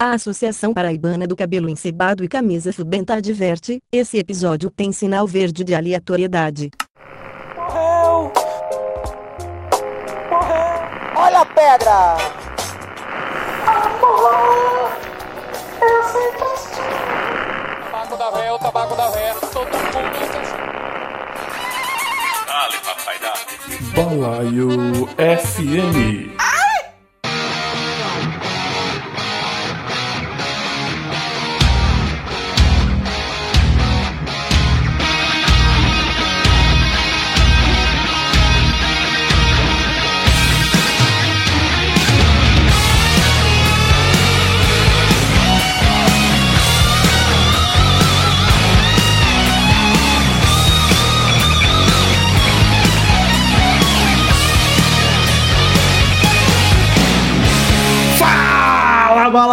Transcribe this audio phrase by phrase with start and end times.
[0.00, 5.64] A Associação Paraibana do Cabelo Encebado e Camisa Fubenta adverte: esse episódio tem sinal verde
[5.64, 6.70] de aleatoriedade.
[7.56, 8.32] Morreu!
[10.30, 11.16] Morreu!
[11.16, 12.16] Olha a pedra!
[13.66, 14.92] Amor!
[15.82, 17.90] Eu sempre estive.
[17.90, 19.98] Tabaco da véia, o tabaco da véia, todo mundo
[22.46, 23.48] Dale, papai, dale.
[23.96, 26.47] Balaio FM.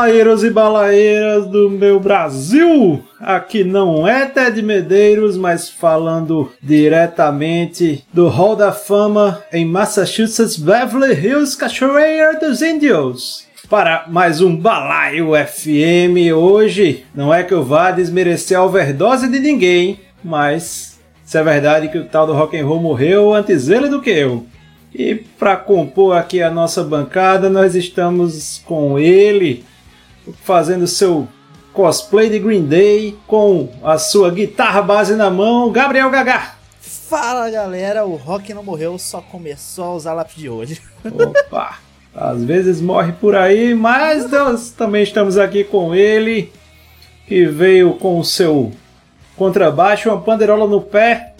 [0.05, 3.03] Balaeiros e balaeiras do meu Brasil!
[3.19, 11.13] Aqui não é Ted Medeiros, mas falando diretamente do Hall da Fama em Massachusetts, Beverly
[11.13, 13.47] Hills, Cachoeira dos Índios.
[13.67, 19.39] Para mais um Balaio FM hoje, não é que eu vá desmerecer a overdose de
[19.39, 23.89] ninguém, mas se é verdade que o tal do rock and roll morreu antes ele
[23.89, 24.45] do que eu.
[24.93, 29.65] E para compor aqui a nossa bancada, nós estamos com ele,
[30.43, 31.27] fazendo seu
[31.73, 36.55] cosplay de Green Day, com a sua guitarra base na mão, Gabriel Gagá.
[36.79, 40.77] Fala galera, o rock não morreu, só começou a usar lápis de olho.
[41.05, 41.77] Opa!
[42.15, 46.51] Às vezes morre por aí, mas nós também estamos aqui com ele,
[47.27, 48.71] que veio com o seu
[49.35, 51.33] contrabaixo, uma panderola no pé,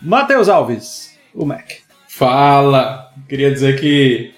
[0.00, 1.70] Matheus Alves, o Mac.
[2.08, 3.12] Fala!
[3.28, 4.32] Queria dizer que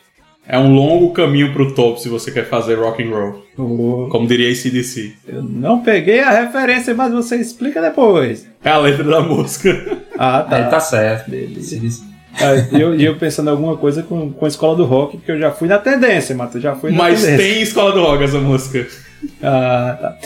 [0.47, 3.46] é um longo caminho pro top se você quer fazer rock and roll.
[3.57, 5.15] Como diria ACDC.
[5.27, 8.47] Eu não peguei a referência, mas você explica depois.
[8.63, 9.99] É a letra da música.
[10.19, 10.57] Ah, tá.
[10.57, 11.31] Aí tá certo.
[11.31, 12.05] Beleza.
[12.39, 15.33] Ah, E eu, eu pensando em alguma coisa com, com a escola do rock, porque
[15.33, 16.63] eu já fui na tendência, Matheus.
[16.63, 17.45] Já fui na Mas tendência.
[17.47, 18.87] tem escola do rock essa música.
[19.43, 20.17] Ah, tá.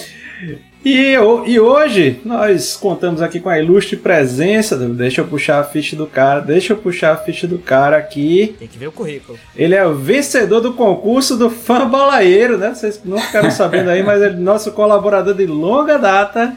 [0.82, 1.12] E,
[1.46, 4.76] e hoje nós contamos aqui com a ilustre presença.
[4.78, 6.40] do- Deixa eu puxar a ficha do cara.
[6.40, 8.54] Deixa eu puxar a ficha do cara aqui.
[8.58, 9.38] Tem que ver o currículo.
[9.54, 12.72] Ele é o vencedor do concurso do fã balaeiro, né?
[12.74, 16.56] Vocês não ficaram sabendo aí, mas ele é nosso colaborador de longa data.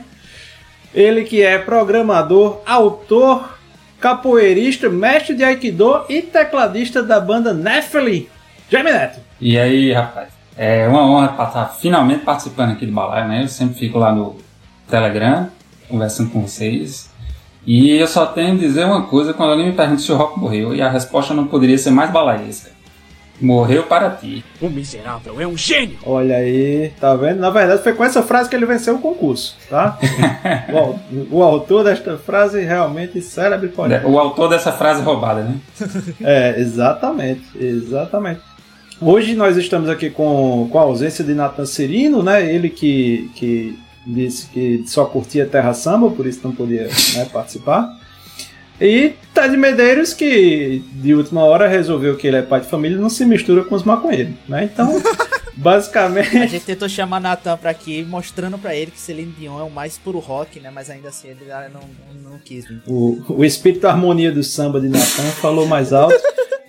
[0.96, 3.58] Ele que é programador, autor,
[4.00, 8.28] capoeirista, mestre de Aikido e tecladista da banda Nephilim.
[8.70, 9.20] Jaime Neto.
[9.42, 13.44] E aí, rapaz, é uma honra estar finalmente participando aqui do Balaio, né?
[13.44, 14.38] Eu sempre fico lá no
[14.90, 15.50] Telegram,
[15.90, 17.10] conversando com vocês.
[17.66, 20.40] E eu só tenho a dizer uma coisa quando alguém me pergunta se o Rock
[20.40, 22.72] morreu, e a resposta não poderia ser mais balaesca.
[23.42, 24.44] Morreu para ti.
[24.62, 25.98] O miserável é um gênio!
[26.06, 27.40] Olha aí, tá vendo?
[27.40, 29.98] Na verdade foi com essa frase que ele venceu o concurso, tá?
[31.32, 34.00] o, o autor desta frase realmente célebre porém.
[34.06, 35.58] O autor dessa frase roubada, né?
[36.22, 38.42] É, exatamente, exatamente.
[39.06, 42.54] Hoje nós estamos aqui com, com a ausência de Nathan Cirino, né?
[42.54, 43.78] Ele que, que
[44.08, 48.00] disse que só curtia Terra Samba, por isso não podia né, participar.
[48.80, 53.02] E Ted Medeiros, que de última hora resolveu que ele é pai de família e
[53.02, 54.70] não se mistura com os maconheiros, né?
[54.72, 54.90] Então,
[55.56, 59.64] A basicamente, gente tentou chamar Natan pra aqui, mostrando pra ele que Celine Dion é
[59.64, 60.72] o mais puro rock, né?
[60.74, 61.82] Mas ainda assim ele ah, não,
[62.32, 62.82] não, quis vir.
[62.88, 66.20] o, o espírito da harmonia do samba de Nathan falou mais alto,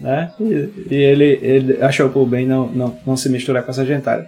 [0.05, 0.31] né?
[0.39, 4.27] E, e ele, ele achou por bem não, não, não se misturar com essa gentalha.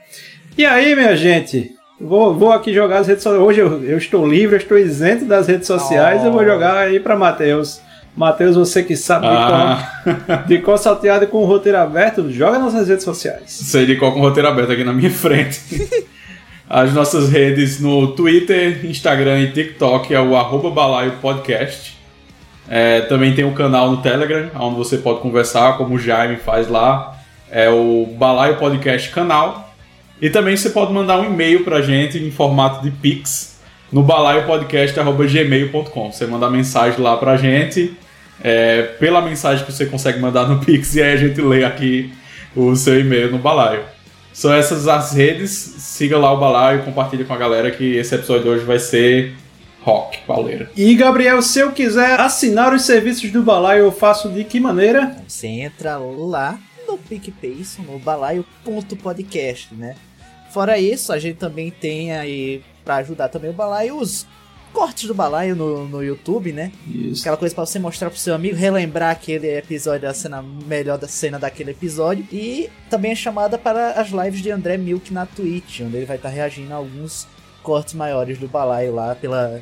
[0.57, 1.71] E aí, minha gente?
[2.01, 3.47] Vou, vou aqui jogar as redes sociais.
[3.47, 6.25] Hoje eu, eu estou livre, eu estou isento das redes sociais.
[6.25, 7.83] Eu vou jogar aí para Matheus.
[8.17, 12.59] Matheus, você que sabe de Ah, qual, de qual salteado com o roteiro aberto, joga
[12.59, 13.51] nas suas redes sociais.
[13.51, 15.61] sei de qual com o roteiro aberto aqui na minha frente.
[16.69, 21.96] As nossas redes no Twitter, Instagram e TikTok é o arroba balaio podcast.
[22.69, 26.69] É, também tem o canal no Telegram, onde você pode conversar, como o Jaime faz
[26.69, 27.17] lá.
[27.51, 29.73] É o Balaio Podcast Canal.
[30.21, 33.61] E também você pode mandar um e-mail pra gente em formato de Pix
[33.93, 36.13] no balaiopodcast.gmail.com.
[36.13, 37.97] Você manda mensagem lá pra gente,
[38.43, 42.13] é, pela mensagem que você consegue mandar no Pix, e aí a gente lê aqui
[42.55, 43.83] o seu e-mail no balaio.
[44.33, 48.43] São essas as redes, siga lá o balaio, compartilhe com a galera que esse episódio
[48.43, 49.35] de hoje vai ser
[49.87, 50.69] rock, pauleira.
[50.77, 55.17] E Gabriel, se eu quiser assinar os serviços do Balaio, eu faço de que maneira?
[55.29, 59.95] Você entra lá no PicPay, no balaio.podcast, né?
[60.51, 64.27] Fora isso, a gente também tem aí, pra ajudar também o balaio, os
[64.73, 66.73] cortes do balaio no, no YouTube, né?
[66.89, 67.23] Isso.
[67.23, 71.07] Aquela coisa pra você mostrar pro seu amigo, relembrar aquele episódio, da cena melhor da
[71.07, 72.27] cena daquele episódio.
[72.33, 76.17] E também é chamada para as lives de André Milk na Twitch, onde ele vai
[76.17, 77.27] estar reagindo a alguns
[77.67, 79.61] cortes maiores do balaio lá pela,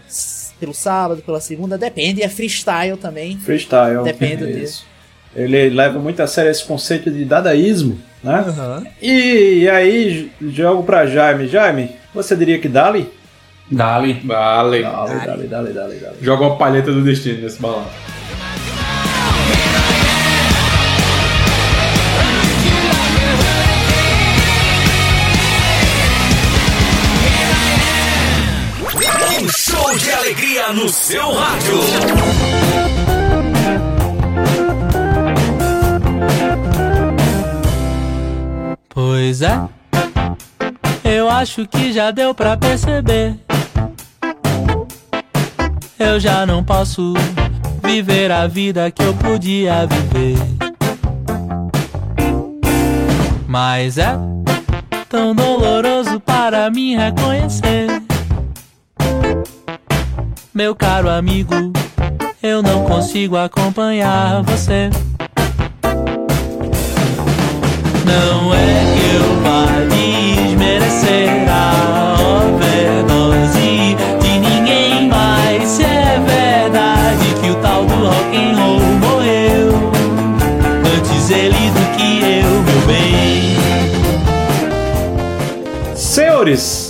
[0.60, 3.38] pelo sábado, pela segunda, depende, é freestyle também.
[3.38, 4.04] Freestyle.
[4.04, 4.62] Depende é disso.
[4.62, 4.86] isso.
[5.34, 8.44] Ele leva muito a sério esse conceito de dadaísmo, né?
[8.46, 8.86] Aham.
[9.00, 11.48] E, aí, jogo pra Jaime.
[11.48, 13.10] Jaime, você diria que Dali?
[13.70, 14.12] Dali.
[14.12, 16.16] Dali, Dali, Dali, Dali, Dali.
[16.20, 17.86] Joga uma palheta do destino nesse balão.
[30.74, 31.78] No seu rádio.
[38.88, 39.60] Pois é,
[41.04, 43.38] eu acho que já deu pra perceber.
[45.98, 47.14] Eu já não posso
[47.82, 50.38] viver a vida que eu podia viver.
[53.46, 54.18] Mas é
[55.08, 58.03] tão doloroso para mim reconhecer.
[60.54, 61.52] Meu caro amigo,
[62.40, 64.88] eu não consigo acompanhar você.
[68.06, 72.14] Não é que eu vá desmerecer a
[72.46, 79.72] overdose de ninguém, mas se é verdade que o tal do rock and roll morreu
[80.96, 83.56] antes ele do que eu, meu bem.
[85.96, 86.83] Senhores,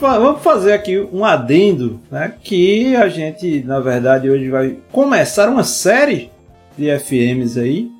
[0.00, 2.32] vamos fazer aqui um adendo, né?
[2.42, 6.30] Que a gente, na verdade, hoje vai começar uma série
[6.76, 7.90] de FMs aí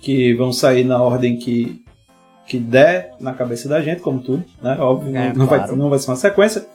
[0.00, 1.82] que vão sair na ordem que,
[2.46, 4.76] que der na cabeça da gente, como tudo, né?
[4.78, 5.76] Óbvio, É, não, não vai, claro.
[5.76, 6.66] não vai ser uma sequência.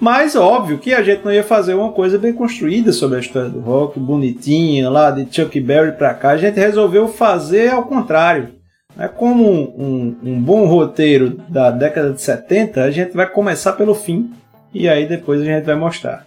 [0.00, 3.48] Mas óbvio que a gente não ia fazer uma coisa bem construída sobre a história
[3.48, 6.30] do rock, bonitinha, lá de Chuck Berry pra cá.
[6.30, 8.50] A gente resolveu fazer ao contrário.
[8.98, 9.08] Né?
[9.08, 14.32] Como um, um- bom roteiro da década de 70, a gente vai começar pelo fim
[14.74, 16.26] e aí depois a gente vai mostrar.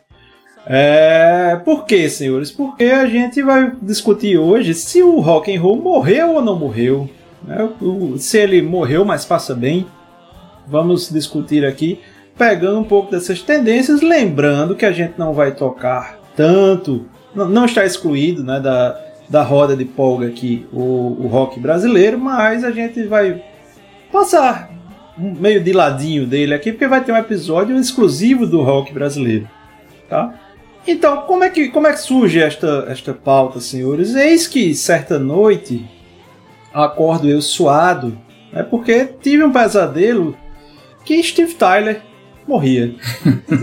[0.65, 2.51] É, por quê, senhores?
[2.51, 7.09] Porque a gente vai discutir hoje se o rock and roll morreu ou não morreu.
[7.43, 7.67] né?
[8.17, 9.85] Se ele morreu, mas passa bem.
[10.67, 11.99] Vamos discutir aqui,
[12.37, 17.65] pegando um pouco dessas tendências, lembrando que a gente não vai tocar tanto, não, não
[17.65, 18.97] está excluído né, da,
[19.31, 23.41] da roda de polga aqui o, o rock brasileiro, mas a gente vai
[24.11, 24.69] passar
[25.17, 29.47] meio de ladinho dele aqui, porque vai ter um episódio exclusivo do rock brasileiro.
[30.09, 30.37] Tá?
[30.85, 34.15] Então, como é que, como é que surge esta, esta pauta, senhores?
[34.15, 35.89] Eis que certa noite
[36.73, 38.17] acordo eu suado,
[38.51, 40.35] né, porque tive um pesadelo
[41.05, 42.01] que Steve Tyler
[42.45, 42.95] morria.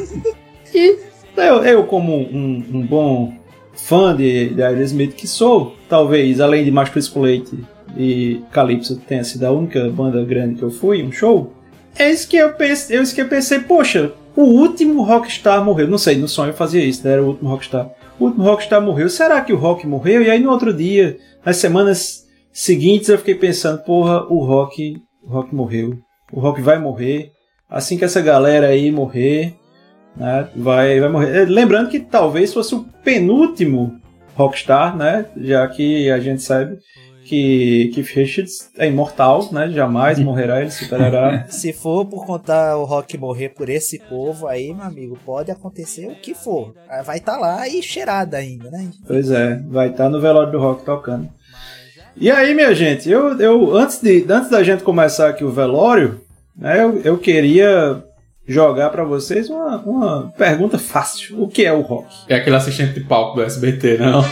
[0.75, 0.99] e
[1.37, 3.38] eu, eu como um, um bom
[3.85, 7.59] fã de, de Aerosmith que sou, talvez além de Mais Frisco Leite
[7.97, 11.53] e Calypso tenha sido a única banda grande que eu fui, um show,
[11.99, 15.89] é isso que eu pensei, é isso que eu pensei, poxa, o último rockstar morreu.
[15.89, 17.15] Não sei, no sonho eu fazia isso, né?
[17.15, 17.91] era o último rockstar.
[18.21, 19.09] O último rockstar morreu.
[19.09, 20.23] Será que o rock morreu?
[20.23, 25.29] E aí no outro dia, nas semanas seguintes, eu fiquei pensando, porra, o rock, o
[25.29, 25.99] rock morreu.
[26.33, 27.33] O rock vai morrer.
[27.69, 29.57] Assim que essa galera aí morrer,
[30.19, 31.43] né, vai, vai morrer.
[31.43, 33.99] Eh, Lembrando que talvez fosse o penúltimo
[34.35, 35.27] rockstar, né?
[35.37, 36.79] Já que a gente sabe
[37.25, 39.69] que Keith Richards é imortal, né?
[39.71, 41.45] Jamais morrerá, ele superará.
[41.51, 46.07] Se for por contar o rock morrer por esse povo, aí, meu amigo, pode acontecer
[46.07, 46.75] o que for.
[46.89, 48.89] Ah, Vai estar lá e cheirada ainda, né?
[49.07, 51.29] Pois é, vai estar no velório do rock tocando.
[52.17, 56.21] E aí, minha gente, eu, eu antes, de, antes da gente começar aqui o velório,
[56.57, 58.03] né, eu, eu queria
[58.49, 61.41] jogar pra vocês uma, uma pergunta fácil.
[61.43, 62.07] O que é o rock?
[62.29, 64.23] É aquele assistente de palco do SBT, não?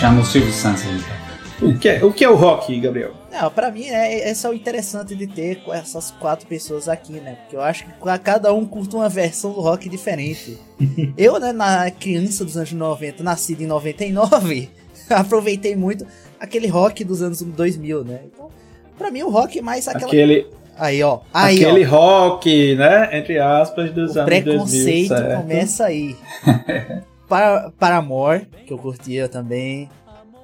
[0.00, 0.98] Chama o Silvio Santos aí.
[1.00, 1.24] cara.
[1.62, 3.12] O que é, o que é o rock, Gabriel?
[3.32, 7.14] Não, pra mim é, esse é o interessante de ter com essas quatro pessoas aqui,
[7.14, 7.36] né?
[7.42, 10.58] Porque eu acho que ca- cada um curte uma versão do rock diferente.
[11.16, 14.68] eu, né, na criança dos anos 90, nascido em 99,
[15.08, 16.06] aproveitei muito
[16.38, 18.20] aquele rock dos anos 2000, né?
[18.26, 18.50] Então,
[18.98, 20.06] pra mim o rock é mais aquela...
[20.06, 20.46] Aquele,
[20.78, 21.20] Aí, ó.
[21.32, 21.90] Aí, aquele ó.
[21.90, 23.16] rock, né?
[23.18, 26.16] Entre aspas, dos O anos 2000, preconceito começa aí.
[27.28, 29.88] para, Paramore, que eu curtia também.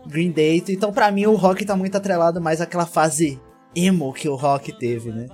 [0.07, 0.63] Green Day.
[0.69, 3.41] Então, pra mim, o rock tá muito atrelado mais àquela fase
[3.75, 5.27] emo que o rock teve, né?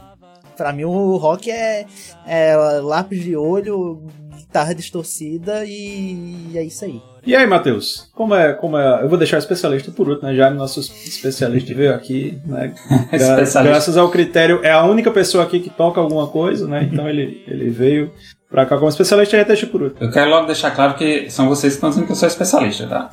[0.57, 1.87] Pra mim, o rock é,
[2.27, 4.03] é lápis de olho,
[4.37, 7.01] guitarra distorcida e é isso aí.
[7.27, 8.09] E aí, Matheus?
[8.15, 9.03] Como é, como é?
[9.03, 10.35] Eu vou deixar o especialista por último, né?
[10.37, 12.73] Já nosso especialista veio aqui, né?
[13.11, 13.63] Gra- Especialista.
[13.65, 16.89] graças ao critério, é a única pessoa aqui que toca alguma coisa, né?
[16.93, 18.13] Então ele, ele veio
[18.49, 20.07] pra cá como especialista e deixa por último.
[20.07, 22.87] Eu quero logo deixar claro que são vocês que estão dizendo que eu sou especialista,
[22.87, 23.11] tá?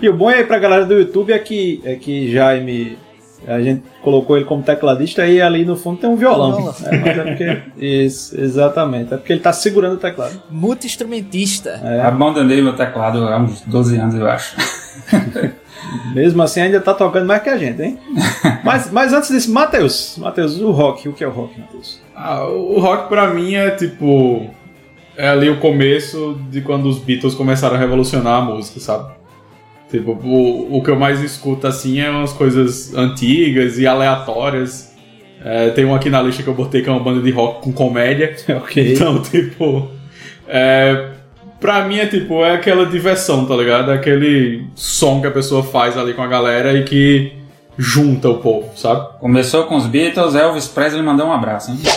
[0.00, 2.98] E o bom aí pra galera do YouTube é que, é que Jaime,
[3.46, 6.56] a gente colocou ele como tecladista e ali no fundo tem um violão.
[6.56, 6.74] Violão.
[6.84, 9.14] É, mas é porque, isso, exatamente.
[9.14, 10.42] É porque ele tá segurando o teclado.
[10.50, 11.80] Multi-instrumentista.
[11.82, 14.56] É, Abandonei meu teclado há uns 12 anos, eu acho.
[16.14, 17.98] mesmo assim ainda tá tocando mais que a gente, hein?
[18.64, 22.00] mas, mas antes disso, Matheus, Matheus, o rock, o que é o rock, Matheus?
[22.14, 24.50] Ah, o rock pra mim é tipo.
[25.16, 29.17] É ali o começo de quando os Beatles começaram a revolucionar a música, sabe?
[29.90, 34.94] Tipo, o, o que eu mais escuto assim é umas coisas antigas e aleatórias.
[35.42, 37.62] É, tem um aqui na lista que eu botei que é uma banda de rock
[37.62, 38.34] com comédia.
[38.56, 38.94] ok.
[38.94, 39.88] Então, tipo.
[40.46, 41.10] É,
[41.60, 43.90] pra mim é tipo, é aquela diversão, tá ligado?
[43.90, 47.37] É aquele som que a pessoa faz ali com a galera e que
[47.78, 49.06] junta o povo, sabe?
[49.20, 51.78] Começou com os Beatles, Elvis Presley mandou um abraço, hein?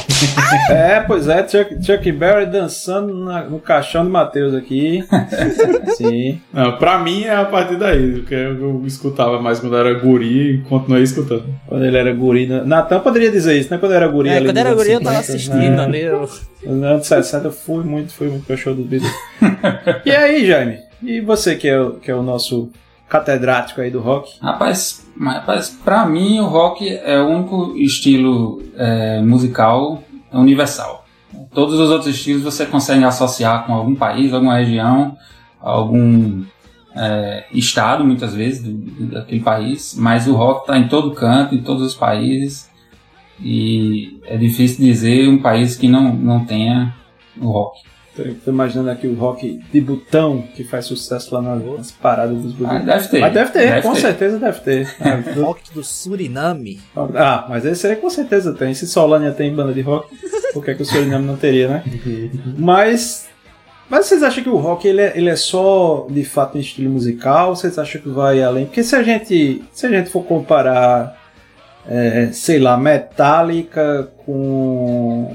[0.69, 5.03] É, pois é, Chuck, Chuck Berry dançando na- no caixão de Matheus aqui.
[5.97, 6.39] Sim.
[6.53, 10.61] Não, pra mim é a partir daí, porque eu escutava mais quando era guri e
[10.63, 11.45] continuei escutando.
[11.67, 12.45] Quando ele era guri.
[12.47, 12.61] né?
[12.65, 13.77] Natan poderia dizer isso, né?
[13.79, 14.29] Quando eu era guri.
[14.29, 15.83] É, ali quando era guri eu tava 50, assistindo né?
[15.83, 16.01] ali.
[16.01, 16.29] eu-
[16.63, 19.11] Nos anos 60 eu fui muito, fui muito pro show dos Beatles.
[20.05, 20.77] e aí, Jaime?
[21.01, 22.69] E você que é, que é o nosso
[23.12, 24.32] catedrático aí do rock?
[24.41, 30.01] Rapaz, rapaz, pra mim o rock é o único estilo é, musical
[30.32, 31.03] universal.
[31.53, 35.18] Todos os outros estilos você consegue associar com algum país, alguma região,
[35.60, 36.44] algum
[36.96, 41.62] é, estado, muitas vezes, do- daquele país, mas o rock está em todo canto, em
[41.62, 42.70] todos os países,
[43.44, 46.94] e é difícil dizer um país que não, não tenha
[47.41, 47.80] o rock.
[48.15, 52.53] Tô, imaginando aqui o rock de botão que faz sucesso lá nas, nas paradas dos
[52.53, 52.86] Ah, botões.
[52.86, 53.20] deve ter.
[53.22, 54.00] Mas deve ter, Deve com ter.
[54.01, 54.96] certeza deve ter.
[55.00, 56.80] Ah, do- Rock do Suriname.
[57.15, 58.74] Ah, mas esse aí com certeza tem.
[58.74, 60.13] Se Solânia tem banda de rock,
[60.53, 61.84] por que, que o Suriname não teria, né?
[62.58, 63.30] Mas.
[63.89, 66.89] Mas vocês acham que o rock ele é, ele é só de fato um estilo
[66.89, 67.53] musical?
[67.56, 68.65] Vocês acham que vai além?
[68.65, 71.18] Porque se a gente, se a gente for comparar,
[71.86, 75.30] é, sei lá, Metallica com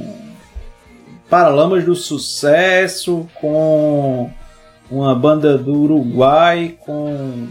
[1.28, 4.30] Paralamas do Sucesso, com
[4.90, 7.48] uma banda do Uruguai, com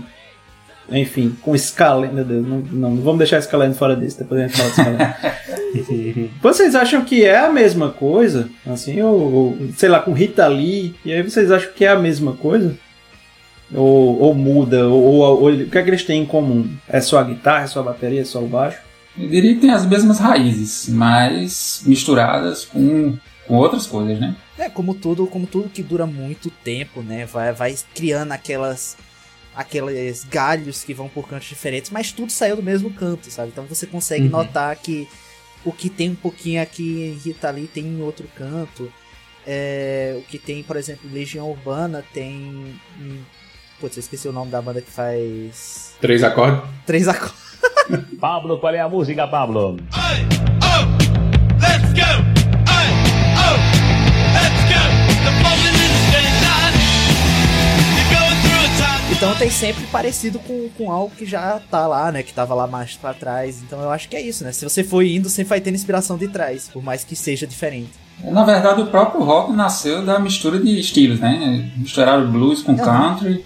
[0.89, 2.13] enfim, com Scalene.
[2.13, 6.32] Meu Deus, não, não, vamos deixar Scalene fora disso, depois a gente fala de Scalene.
[6.41, 8.50] vocês acham que é a mesma coisa?
[8.65, 12.00] Assim, ou, ou, sei lá, com Rita Lee, e aí vocês acham que é a
[12.00, 12.75] mesma coisa?
[13.74, 14.88] Ou, ou muda?
[14.88, 16.70] Ou, ou- ou- o que é que eles têm em comum?
[16.88, 18.77] É só a guitarra, é só a bateria, é só o baixo?
[19.17, 23.15] Eu diria que tem as mesmas raízes, mas misturadas com,
[23.47, 24.35] com outras coisas, né?
[24.57, 27.25] É, como tudo, como tudo que dura muito tempo, né?
[27.25, 28.97] Vai, vai criando aquelas
[29.55, 33.49] aqueles galhos que vão por cantos diferentes, mas tudo saiu do mesmo canto, sabe?
[33.53, 34.31] Então você consegue Uhum.
[34.31, 35.07] notar que
[35.63, 38.91] o que tem um pouquinho aqui em Rita Lee tem em outro canto.
[39.47, 42.75] É, o que tem, por exemplo, Legião Urbana tem.
[42.99, 43.19] Hum,
[43.79, 45.93] putz, eu esqueci o nome da banda que faz.
[46.01, 46.61] Três acordes?
[46.85, 47.39] Três acordes.
[48.19, 49.77] Pablo, qual é a música, Pablo?
[51.61, 52.35] Let's go!
[59.15, 62.22] Então tem sempre parecido com, com algo que já tá lá, né?
[62.22, 63.63] Que tava lá mais pra trás.
[63.63, 64.51] Então eu acho que é isso, né?
[64.51, 67.91] Se você for indo, sempre vai tendo inspiração de trás, por mais que seja diferente.
[68.24, 71.72] Na verdade, o próprio rock nasceu da mistura de estilos, né?
[71.77, 73.43] Misturaram blues com country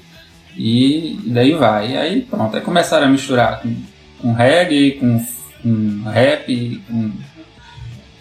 [0.57, 1.91] e daí vai.
[1.91, 3.75] E aí pronto, aí começaram a misturar com,
[4.21, 5.23] com reggae, com,
[5.61, 7.11] com rap, com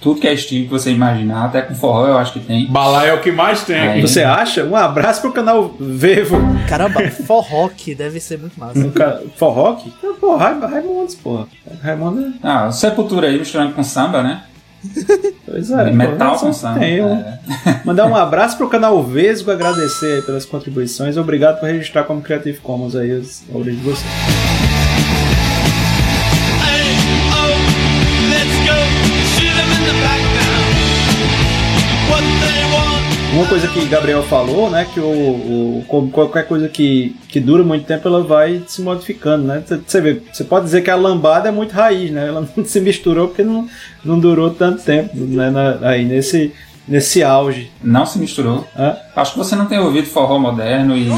[0.00, 2.66] tudo que é estilo que você imaginar, até com forró eu acho que tem.
[2.70, 3.88] Balai é o que mais tem aqui.
[3.96, 4.00] Aí.
[4.02, 4.64] Você acha?
[4.64, 6.36] Um abraço pro canal Vevo.
[6.68, 8.78] Caramba, forró que deve ser muito massa.
[8.78, 9.92] No ca- Forrock?
[10.20, 11.46] Pô, Raim- Raimundos, porra.
[11.82, 12.30] Raimundo é.
[12.42, 14.42] Ah, Sepultura aí misturando com samba, né?
[15.44, 15.90] Pois é.
[15.90, 16.78] Metal pô, com samba.
[16.80, 17.14] tem um.
[17.18, 17.38] é.
[17.84, 21.16] Mandar um abraço pro canal Vesgo, agradecer aí pelas contribuições.
[21.16, 24.47] Obrigado por registrar como Creative Commons aí as obras de vocês.
[33.34, 37.84] Uma coisa que Gabriel falou, né, que o, o- qualquer coisa que, que dura muito
[37.86, 39.62] tempo, ela vai se modificando, né?
[39.86, 42.26] Você- vê, você pode dizer que a lambada é muito raiz, né?
[42.28, 43.68] Ela não se misturou porque não,
[44.04, 46.52] não durou tanto tempo, né, na- aí nesse,
[46.86, 47.70] nesse auge.
[47.84, 48.66] Não se misturou.
[48.76, 48.96] Hã?
[49.14, 51.08] Acho que você não tem ouvido forró moderno e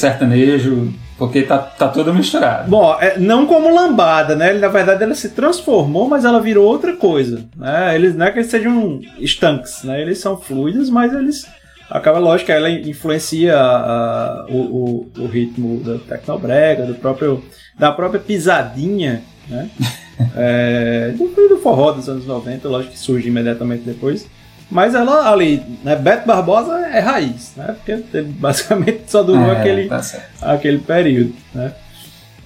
[0.00, 2.68] sertanejo, porque tá, tá tudo misturado.
[2.70, 4.50] Bom, é, não como lambada, né?
[4.50, 7.44] Ele, na verdade, ela se transformou, mas ela virou outra coisa.
[7.56, 7.94] Né?
[7.94, 10.00] Eles não é que eles sejam estanques, né?
[10.00, 11.46] Eles são fluidos, mas eles
[11.90, 17.42] acaba lógico que ela influencia a- a- o, o- o ritmo da tecnobrega, do próprio
[17.78, 19.68] da própria pisadinha, né?
[20.36, 24.28] É, do, do forró dos anos 90, lógico que surge imediatamente depois.
[24.70, 27.76] Mas ela ali, né, Beto Barbosa é raiz, né?
[27.76, 30.00] Porque basicamente só durou É, aquele, tá
[30.42, 31.72] aquele período, né?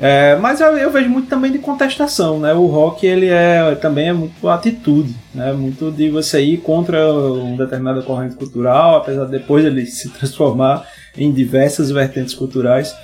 [0.00, 2.54] É, mas eu, eu vejo muito também de contestação, né?
[2.54, 5.52] O rock ele é também é muito atitude, né?
[5.52, 10.86] Muito de você ir contra uma determinada corrente cultural, apesar de depois ele se transformar
[11.16, 12.94] em diversas vertentes culturais.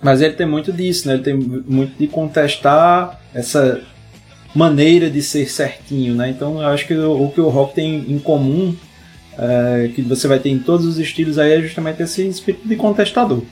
[0.00, 1.14] Mas ele tem muito disso, né?
[1.14, 3.80] Ele tem muito de contestar essa
[4.54, 6.30] maneira de ser certinho, né?
[6.30, 8.74] Então eu acho que o, o que o rock tem em comum,
[9.36, 12.76] é, que você vai ter em todos os estilos aí, é justamente esse espírito de
[12.76, 13.42] contestador.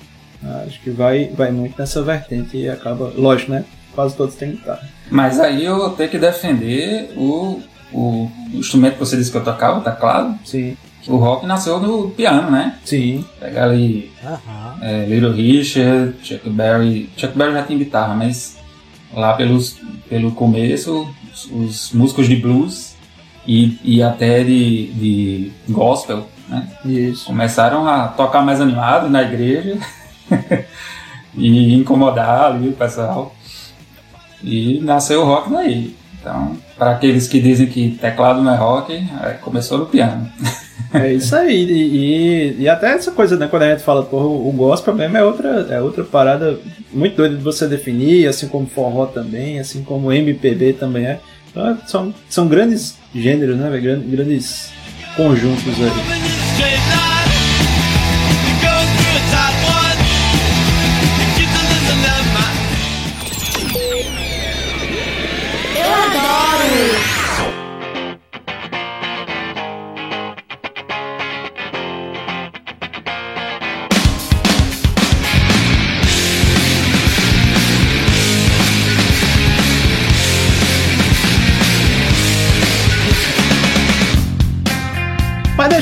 [0.67, 3.65] Acho que vai, vai muito nessa vertente e acaba, lógico, né?
[3.95, 4.89] Quase todos têm guitarra.
[5.11, 7.61] Mas aí eu vou ter que defender o,
[7.93, 10.35] o instrumento que você disse que eu tocava, tá claro?
[10.45, 10.77] Sim.
[11.07, 12.77] O rock nasceu no piano, né?
[12.85, 13.25] Sim.
[13.39, 14.79] Pegar ali Aham.
[14.83, 17.09] é, Little Richard, Chuck Berry.
[17.17, 18.57] Chuck Berry já tem guitarra, mas
[19.13, 19.79] lá pelos,
[20.09, 22.95] pelo começo, os, os músicos de blues
[23.47, 26.69] e, e até de, de gospel, né?
[26.85, 27.27] Isso.
[27.27, 29.79] Começaram a tocar mais animado na igreja
[31.35, 33.35] e incomodar ali o pessoal.
[34.43, 35.97] E nasceu o rock daí.
[36.21, 40.31] Então, para aqueles que dizem que teclado não é rock, aí começou no piano.
[40.95, 41.55] É isso aí.
[41.65, 41.97] E,
[42.57, 43.47] e, e até essa coisa, né?
[43.49, 46.59] Quando a gente fala, porra, o gospel mesmo é outra, é outra parada
[46.93, 51.21] muito doida de você definir, assim como forró também, assim como MPB também é.
[51.51, 53.69] Então, são, são grandes gêneros, né?
[53.71, 53.83] velho?
[53.83, 54.71] Gran- Grandes
[55.17, 56.92] conjuntos aí.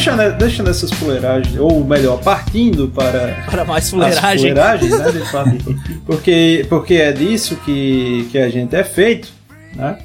[0.00, 4.38] Deixando, deixando essas fuleiragens, ou melhor, partindo para Para mais fuleiragem.
[4.38, 5.50] fuleiragens, né, de fato,
[6.06, 9.28] porque, porque é disso que, que a gente é feito,
[9.74, 9.98] né?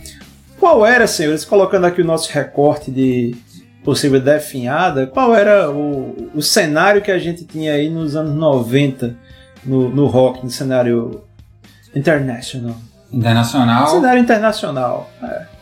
[0.59, 3.35] Qual era, senhores, colocando aqui o nosso recorte de
[3.83, 9.15] possível definhada, qual era o, o cenário que a gente tinha aí nos anos 90
[9.63, 11.21] no, no rock, no cenário
[11.95, 12.75] international?
[13.11, 13.87] Internacional.
[13.89, 15.54] Cenário internacional, é.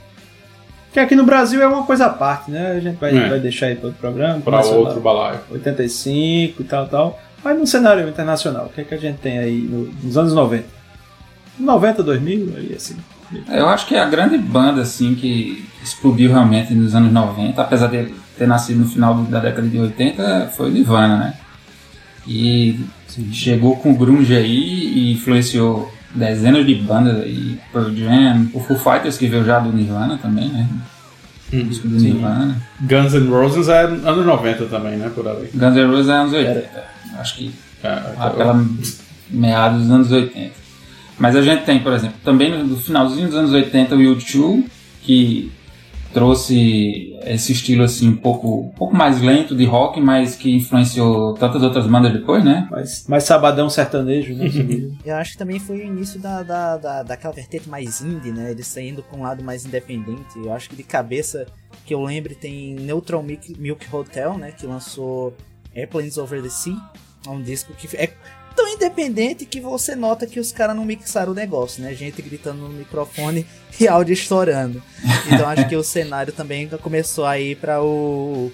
[0.93, 2.71] Que aqui no Brasil é uma coisa à parte, né?
[2.71, 3.29] A gente vai, É.
[3.29, 4.41] vai deixar aí para outro programa.
[4.45, 4.61] Lá.
[4.61, 5.39] outro balaio.
[5.51, 7.19] 85 e tal, tal.
[7.43, 10.33] Mas no cenário internacional, o que, é que a gente tem aí no- nos anos
[10.33, 10.65] 90?
[11.59, 12.95] 90, 2000, aí assim.
[13.51, 18.13] Eu acho que a grande banda assim que explodiu realmente nos anos 90, apesar de
[18.37, 21.33] ter nascido no final da década de 80, foi o Nirvana, né?
[22.27, 22.79] E
[23.31, 24.53] chegou com o grunge aí
[24.95, 29.71] e influenciou dezenas de bandas aí, Pearl Jam, o Foo Fighters que veio já do
[29.71, 30.67] Nirvana também, né?
[31.51, 31.67] Uhum.
[31.67, 32.13] Disco do Sim.
[32.13, 32.61] Nirvana.
[32.81, 35.11] Guns N' Roses é anos 90 também, né?
[35.13, 35.49] Por ali.
[35.53, 36.83] Guns N' Roses é anos 80.
[37.19, 38.65] Acho que É, aquela
[39.29, 40.51] meados dos anos 80.
[41.19, 44.63] Mas a gente tem, por exemplo, também no, no finalzinho dos anos 80 o U2,
[45.03, 45.51] que
[46.13, 51.33] trouxe esse estilo assim um pouco, um pouco mais lento de rock, mas que influenciou
[51.33, 52.67] tantas outras bandas depois, né?
[52.69, 54.45] Mais, mais sabadão sertanejo, né?
[55.03, 58.51] Eu acho que também foi o início da, da, da, daquela vertente mais indie, né?
[58.51, 60.37] Eles saindo pra um lado mais independente.
[60.37, 61.47] Eu acho que de cabeça
[61.85, 64.51] que eu lembro tem Neutral Milk, Milk Hotel, né?
[64.51, 65.35] Que lançou
[65.75, 66.75] Airplanes Over the Sea.
[67.25, 68.13] É um disco que é
[68.55, 71.93] tão independente que você nota que os caras não mixaram o negócio, né?
[71.93, 73.45] Gente gritando no microfone
[73.79, 74.81] e áudio estourando.
[75.27, 78.51] Então acho que o cenário também começou aí pra o.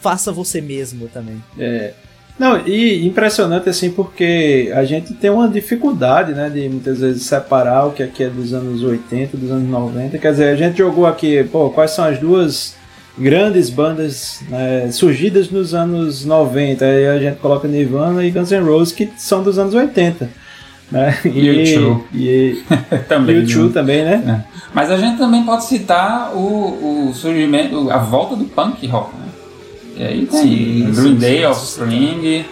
[0.00, 1.42] Faça você mesmo também.
[1.58, 1.92] É.
[2.38, 7.84] Não, e impressionante assim, porque a gente tem uma dificuldade, né, de muitas vezes separar
[7.84, 10.16] o que aqui é dos anos 80, dos anos 90.
[10.16, 12.79] Quer dizer, a gente jogou aqui, pô, quais são as duas
[13.20, 16.84] grandes bandas né, surgidas nos anos 90.
[16.84, 20.30] Aí a gente coloca Nirvana e Guns N' Roses, que são dos anos 80.
[20.90, 21.16] Né?
[21.24, 22.02] E, U2.
[22.14, 22.62] e,
[23.06, 23.44] também.
[23.44, 23.70] U2 né?
[23.72, 24.44] também, né?
[24.46, 24.60] É.
[24.74, 29.28] Mas a gente também pode citar o, o surgimento, a volta do punk rock, né?
[29.96, 32.44] E aí tem Sim, Green Day, Offspring,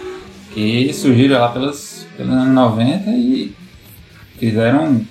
[0.53, 3.53] que surgiram lá pelos, pelos anos 90 e
[4.37, 5.01] fizeram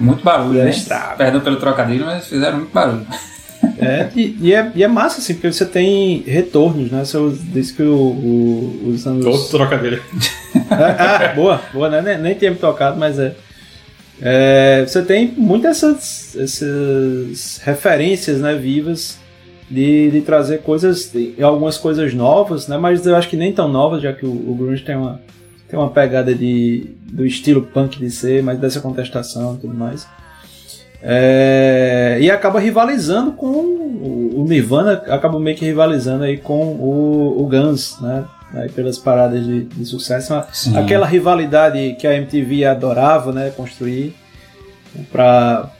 [0.00, 0.72] muito barulho, né?
[1.18, 3.06] Perdão pelo trocadilho, mas fizeram muito barulho.
[3.84, 7.04] É, e, e é, e é massa, assim, porque você tem retornos, né?
[7.04, 7.18] Você
[7.52, 9.24] diz que o, o- os anos.
[9.26, 10.02] Outro trocadilho.
[10.70, 12.00] ah, ah, boa, boa, né?
[12.02, 13.34] Nem, nem tinha me tocado, mas é.
[14.22, 19.18] É, você tem muitas essas, essas referências né, vivas
[19.68, 22.76] de, de trazer coisas, de- algumas coisas novas, né?
[22.78, 25.20] Mas eu acho que nem tão novas, já que o, o Grunge tem uma,
[25.68, 30.06] tem uma pegada de, do estilo punk de ser, mas dessa contestação e tudo mais.
[31.06, 37.46] É, e acaba rivalizando com o, Nirvana, acaba meio que rivalizando aí com o, o
[37.46, 38.24] Guns, né?
[38.54, 40.32] Aí pelas paradas de, de sucesso.
[40.52, 40.76] Sim.
[40.78, 43.50] Aquela rivalidade que a MTV adorava, né?
[43.54, 44.14] Construir
[45.12, 45.70] para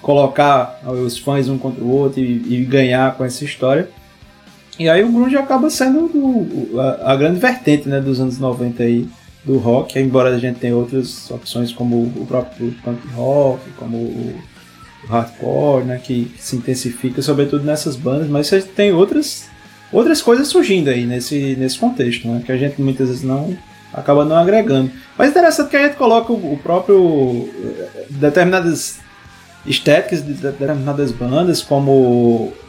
[0.00, 3.88] colocar os fãs um contra o outro e, e ganhar com essa história.
[4.78, 8.82] E aí o grunge acaba sendo do- a, a grande vertente né, dos anos 90
[8.82, 9.06] aí
[9.44, 14.34] do rock, embora a gente tenha outras opções como o próprio punk rock, como o,
[15.08, 19.50] hardcore, né, que se intensifica sobretudo nessas bandas, mas você tem outras
[19.92, 23.56] outras coisas surgindo aí nesse, nesse contexto, né, que a gente muitas vezes não
[23.92, 24.90] acaba não agregando.
[25.18, 29.00] Mas interessante que a gente coloca o, próprio eh, determinadas
[29.66, 31.92] estéticas de determinadas bandas, como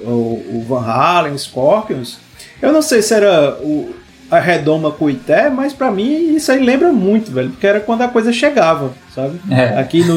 [0.02, 2.20] o, o, Van Halen, Scorpions.
[2.62, 3.96] Eu não sei se era o,
[4.30, 8.08] a Redoma Cuité, mas pra mim isso aí lembra muito, velho, porque era quando a
[8.08, 9.40] coisa chegava, sabe?
[9.50, 9.80] É.
[9.80, 10.16] Aqui no,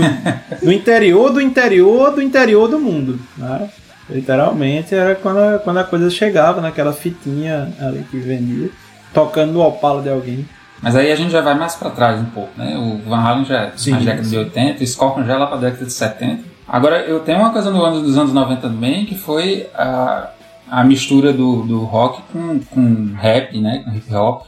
[0.62, 3.68] no interior do interior do interior do mundo, né?
[4.08, 8.70] Literalmente era quando a, quando a coisa chegava naquela fitinha ali que vendia,
[9.12, 10.46] tocando no opala de alguém.
[10.80, 12.76] Mas aí a gente já vai mais pra trás um pouco, né?
[12.76, 14.30] O Van Halen já é Sim, na década sim.
[14.30, 16.42] de 80, o Scorpion já é lá pra década de 70.
[16.68, 20.30] Agora, eu tenho uma coisa no ano dos anos 90 também, que foi a,
[20.68, 23.82] a mistura do, do rock com, com rap, né?
[23.84, 24.46] Com hip hop.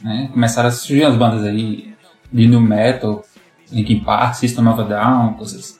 [0.00, 0.28] Né?
[0.32, 1.94] Começaram a surgir as bandas aí
[2.32, 3.24] de new metal,
[3.70, 5.78] Linkin Park, System of a Down, coisas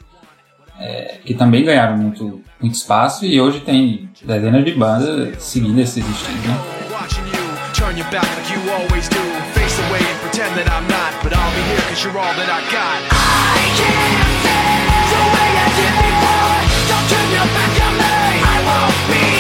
[0.78, 6.04] é, que também ganharam muito, muito espaço e hoje tem dezenas de bandas seguindo esses
[6.08, 6.58] estilos, né?
[7.74, 8.06] Turn your
[17.54, 18.02] back on me.
[18.44, 19.31] I won't be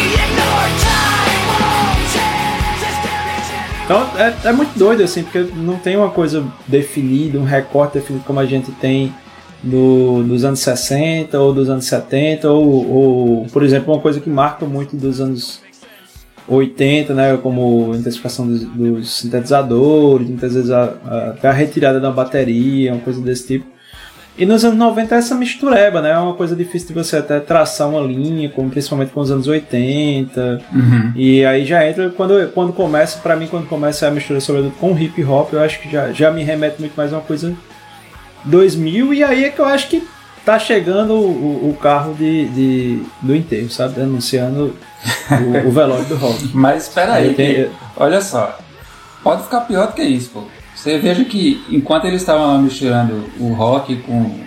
[3.84, 8.24] Então é, é muito doido assim, porque não tem uma coisa definida, um recorte definido
[8.24, 9.12] como a gente tem
[9.62, 14.30] no, dos anos 60 ou dos anos 70, ou, ou, por exemplo, uma coisa que
[14.30, 15.60] marca muito dos anos
[16.48, 22.10] 80, né, como a intensificação dos, dos sintetizadores, muitas vezes a, a, a retirada da
[22.10, 23.66] bateria, uma coisa desse tipo.
[24.36, 26.10] E nos anos 90 é essa mistureba, né?
[26.10, 29.46] É uma coisa difícil de você até traçar uma linha, como principalmente com os anos
[29.46, 30.62] 80.
[30.72, 31.12] Uhum.
[31.14, 34.98] E aí já entra quando, quando começa, pra mim, quando começa a mistura sobretudo com
[34.98, 37.54] hip hop, eu acho que já, já me remete muito mais a uma coisa
[38.44, 39.12] 2000.
[39.14, 40.02] E aí é que eu acho que
[40.46, 44.00] tá chegando o, o carro de, de, do enterro, sabe?
[44.00, 44.74] Anunciando
[45.30, 46.50] o, o velório do rock.
[46.54, 48.58] Mas espera aí, Aí tem- olha só,
[49.22, 50.44] pode ficar pior do que isso, pô.
[50.82, 54.40] Você veja que enquanto eles estavam misturando o rock com,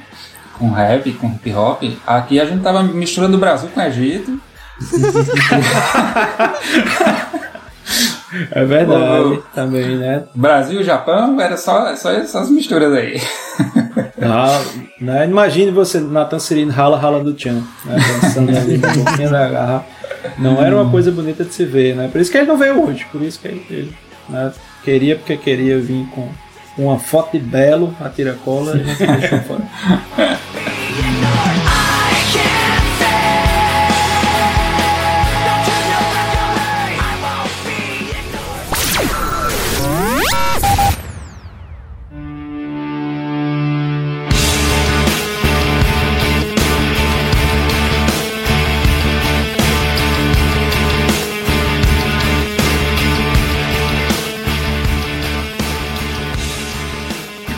[0.60, 4.38] com rap, com hip hop, aqui a gente tava misturando o Brasil com o Egito.
[8.52, 10.24] É verdade, também, né?
[10.36, 13.22] Brasil e Japão, era só, só essas misturas aí.
[14.22, 14.62] Ah,
[15.00, 15.26] né?
[15.26, 17.96] Imagine você, Nathan Serino, rala, rala do Chan, né?
[18.22, 19.86] Dançando ali boquinha da garrafa.
[20.38, 22.10] Não era uma coisa bonita de se ver, né?
[22.12, 23.96] Por isso que ele não veio hoje, por isso que ele,
[24.28, 24.52] né?
[24.86, 26.30] Queria, porque queria vir com
[26.78, 29.64] uma foto de belo, a tiracola, a gente deixou fora.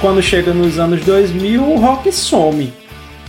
[0.08, 2.72] Quando chega nos anos 2000, o rock some.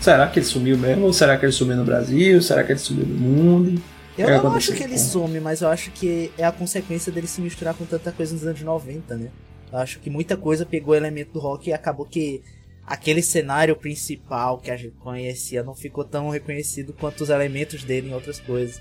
[0.01, 1.07] Será que ele sumiu mesmo?
[1.07, 2.41] Ou será que ele sumiu no Brasil?
[2.41, 3.83] Será que ele sumiu no mundo?
[4.17, 7.27] Eu não acho que ele com- some, mas eu acho que é a consequência dele
[7.27, 9.27] se misturar com tanta coisa nos anos 90, né?
[9.73, 12.43] Eu acho que muita coisa pegou elemento do rock e acabou que
[12.87, 18.11] aquele cenário principal que a gente conhecia não ficou tão reconhecido quanto os elementos dele
[18.11, 18.81] em outras coisas.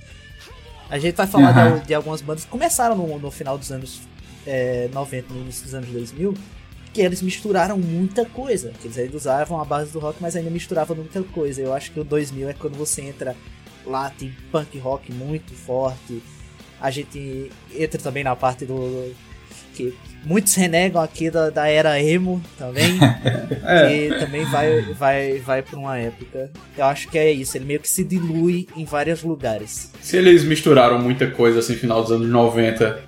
[0.88, 1.80] A gente vai falar Aham.
[1.80, 4.02] de, de algumas bandas que começaram no, no final dos anos
[4.46, 6.36] é, 90, no início dos anos 2000,
[6.98, 8.74] que eles misturaram muita coisa.
[8.84, 11.62] Eles ainda usavam a base do rock, mas ainda misturavam muita coisa.
[11.62, 13.36] Eu acho que o 2000 é quando você entra
[13.86, 16.24] lá, tem punk rock muito forte.
[16.82, 19.14] A gente entra também na parte do.
[19.76, 22.98] que muitos renegam aqui da, da era emo também.
[23.70, 23.90] É.
[23.90, 26.50] Que também vai, vai, vai pra uma época.
[26.78, 29.92] Eu acho que é isso, ele meio que se dilui em vários lugares.
[30.02, 33.04] Se eles misturaram muita coisa assim, final dos anos 90,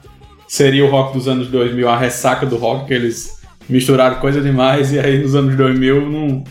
[0.50, 3.39] seria o rock dos anos 2000 a ressaca do rock, que eles
[3.70, 6.44] misturaram coisa demais e aí nos anos 2000 não,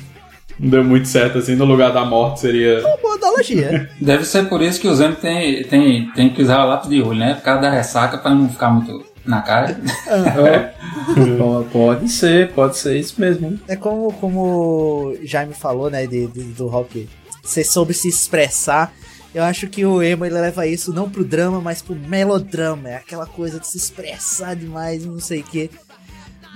[0.59, 2.81] não deu muito certo assim, no lugar da morte seria.
[2.87, 3.91] Uma boa analogia.
[4.01, 7.19] Deve ser por isso que os anos tem, tem, tem que usar lápis de olho,
[7.19, 7.35] né?
[7.35, 9.79] Por causa da ressaca, pra não ficar muito na cara.
[11.41, 13.59] Ó, pode ser, pode ser isso mesmo.
[13.69, 17.09] É como, como o Jaime falou, né, de, de- do rock
[17.43, 18.93] você soube se expressar.
[19.35, 22.89] Eu acho que o emo ele leva isso não pro drama, mas pro melodrama.
[22.91, 25.71] É aquela coisa de se expressar demais, não sei o que.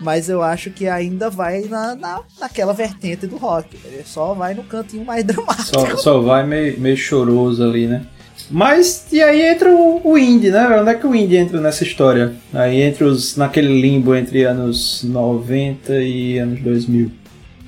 [0.03, 3.79] Mas eu acho que ainda vai na, na, naquela vertente do rock.
[3.85, 5.81] Ele só vai no cantinho mais dramático.
[5.81, 8.03] Só, só vai meio, meio choroso ali, né?
[8.51, 10.81] Mas e aí entra o, o indie, né?
[10.81, 12.35] Onde é que o indie entra nessa história?
[12.53, 17.11] Aí entre os naquele limbo entre anos 90 e anos 2000.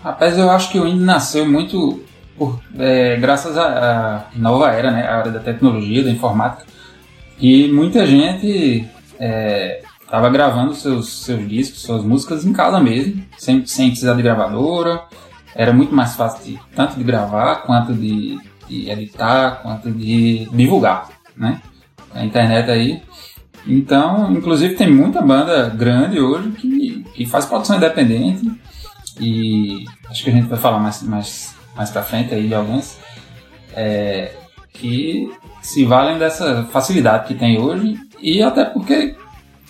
[0.03, 2.03] Rapaz, eu acho que o indie nasceu muito
[2.37, 5.07] por, é, graças à nova era, né?
[5.09, 6.65] A era da tecnologia, da informática.
[7.41, 8.87] E muita gente
[10.05, 15.03] estava gravando seus, seus discos, suas músicas em casa mesmo, sem, sem precisar de gravadora.
[15.55, 18.39] Era muito mais fácil de, tanto de gravar quanto de
[18.69, 21.61] de editar quanto de divulgar, né?
[22.13, 23.03] A internet aí.
[23.67, 28.51] Então, inclusive tem muita banda grande hoje que, que faz produção independente
[29.19, 32.99] e acho que a gente vai falar mais, mais, mais pra frente aí de alguns
[33.75, 34.33] é,
[34.73, 35.31] que
[35.63, 39.17] se valem dessa facilidade que tem hoje e até porque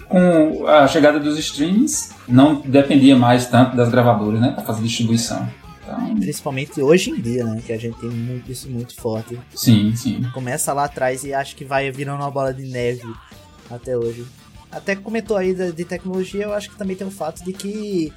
[0.09, 5.49] com a chegada dos streams não dependia mais tanto das gravadoras, né, para fazer distribuição.
[5.83, 6.17] Então...
[6.17, 7.61] Principalmente hoje em dia, né?
[7.65, 9.39] Que a gente tem muito, isso muito forte.
[9.55, 10.23] Sim, sim.
[10.33, 13.07] Começa lá atrás e acho que vai virando uma bola de neve
[13.71, 14.25] até hoje.
[14.73, 18.13] Até comentou aí de, de tecnologia, eu acho que também tem o fato de que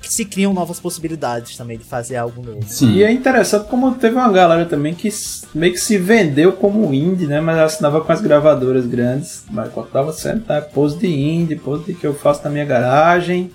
[0.00, 2.64] que se criam novas possibilidades também de fazer algo novo.
[2.66, 2.92] Sim.
[2.92, 5.08] E é interessante como teve uma galera também que
[5.54, 7.40] meio que se vendeu como indie, né?
[7.40, 9.44] Mas assinava com as gravadoras grandes.
[9.50, 10.60] Mas tava sendo, tá?
[10.60, 13.50] Pose de indie, pose de que eu faço na minha garagem.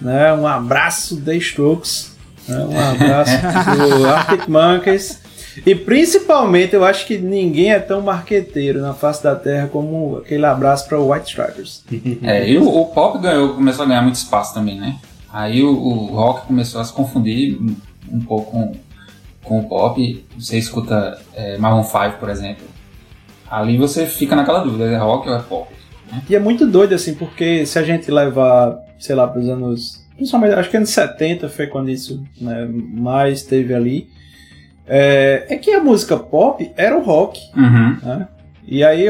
[0.00, 0.32] Né?
[0.32, 2.14] Um abraço, The Strokes.
[2.48, 2.58] Né?
[2.58, 3.32] Um abraço
[3.76, 5.24] pro Arctic Monkeys.
[5.64, 10.44] E principalmente, eu acho que ninguém é tão marqueteiro na face da terra como aquele
[10.44, 11.84] abraço para o White Stripers.
[12.22, 14.96] É, e o, o, pop ganhou, começou a ganhar muito espaço também, né?
[15.34, 17.74] Aí o, o rock começou a se confundir um,
[18.08, 18.72] um pouco com,
[19.42, 20.24] com o pop.
[20.38, 22.64] Você escuta é, Maroon 5, por exemplo.
[23.50, 25.74] Ali você fica naquela dúvida, é rock ou é pop?
[26.10, 26.22] Né?
[26.30, 30.04] E é muito doido assim, porque se a gente levar, sei lá, para os anos
[30.14, 34.08] principalmente acho que anos 70 foi quando isso né, mais teve ali,
[34.86, 37.40] é, é, que a música pop era o rock.
[37.56, 37.98] Uhum.
[38.00, 38.28] Né?
[38.68, 39.06] E aí,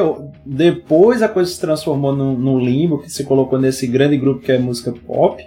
[0.46, 4.50] depois a coisa se transformou num, num, limbo, que se colocou nesse grande grupo que
[4.50, 5.44] é música pop,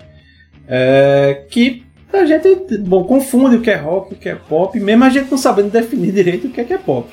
[0.67, 5.03] é, que a gente bom, confunde o que é rock, o que é pop, mesmo
[5.03, 7.08] a gente não sabendo definir direito o que é, que é pop.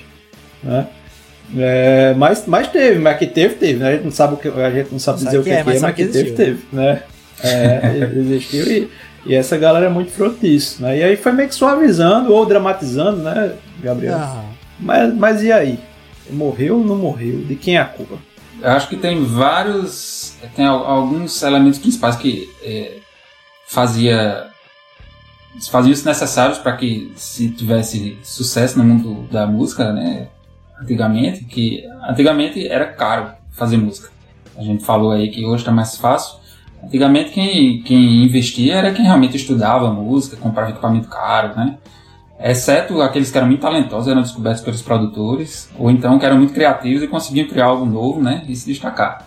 [0.62, 0.86] Né?
[1.56, 3.78] É, mas, mas teve, mas que teve, teve.
[3.78, 3.88] Né?
[3.88, 5.70] A gente não sabe, o que, a gente não sabe dizer o que é, que
[5.70, 6.62] é, mas que teve, teve.
[6.72, 7.02] Né?
[7.42, 8.90] É, existiu e,
[9.26, 10.98] e, essa galera é muito fruto disso, né?
[10.98, 14.16] E aí foi meio que suavizando ou dramatizando, né, Gabriel?
[14.16, 14.44] Ah.
[14.80, 15.78] Mas, mas e aí?
[16.30, 17.40] Morreu ou não morreu?
[17.40, 18.16] De quem é a culpa?
[18.62, 20.36] Eu acho que tem vários.
[20.56, 22.92] Tem alguns elementos principais que é,
[23.66, 24.48] fazia.
[25.70, 30.28] faziam isso necessários para que se tivesse sucesso no mundo da música, né?
[30.80, 34.10] Antigamente, que antigamente era caro fazer música.
[34.56, 36.44] A gente falou aí que hoje está mais fácil,
[36.84, 41.78] Antigamente quem, quem investia era quem realmente estudava música, comprava equipamento caro, né?
[42.38, 46.52] Exceto aqueles que eram muito talentosos, eram descobertos pelos produtores, ou então que eram muito
[46.52, 48.44] criativos e conseguiam criar algo novo, né?
[48.46, 49.26] E se destacar.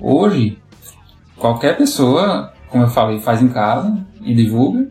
[0.00, 0.58] Hoje,
[1.36, 4.88] qualquer pessoa, como eu falei, faz em casa e divulga.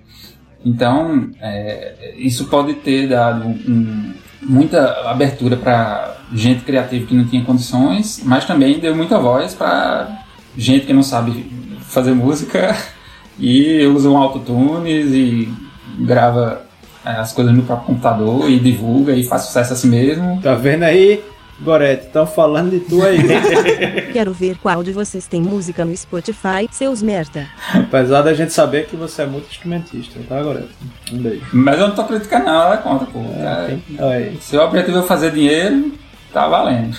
[0.64, 7.44] Então, é, isso pode ter dado um, muita abertura para gente criativa que não tinha
[7.44, 10.24] condições, mas também deu muita voz para
[10.58, 11.50] gente que não sabe
[11.82, 12.76] fazer música
[13.40, 15.52] e usa um autotunes e
[16.00, 16.64] grava
[17.06, 20.42] é, as coisas no próprio computador e divulga e faz sucesso assim mesmo.
[20.42, 21.24] Tá vendo aí?
[21.62, 23.18] Gorete, estão falando de tu aí.
[24.12, 27.48] Quero ver qual de vocês tem música no Spotify, seus merda.
[27.74, 30.70] Apesar da gente saber que você é muito instrumentista, tá, Gorete?
[31.12, 31.46] Um beijo.
[31.54, 33.20] Mas eu não tô criticando não, é conta, pô.
[33.20, 35.94] É, é, se o objetivo é fazer dinheiro,
[36.34, 36.98] tá valendo.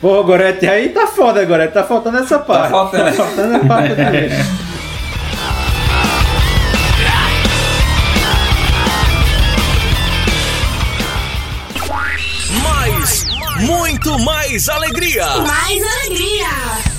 [0.00, 1.74] Pô, Gorete, aí tá foda, Gorete.
[1.74, 2.62] Tá faltando essa tá parte.
[2.62, 3.94] Tá faltando, tá faltando a parte
[14.14, 15.26] muito mais alegria.
[15.38, 16.94] Mais alegria.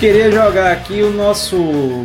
[0.00, 1.56] queria jogar aqui o nosso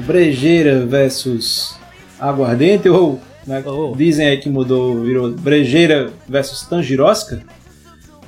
[0.05, 1.75] Brejeira versus
[2.19, 3.95] Aguardente, ou né, oh.
[3.95, 7.41] dizem aí que mudou, virou Brejeira versus Tangirósca.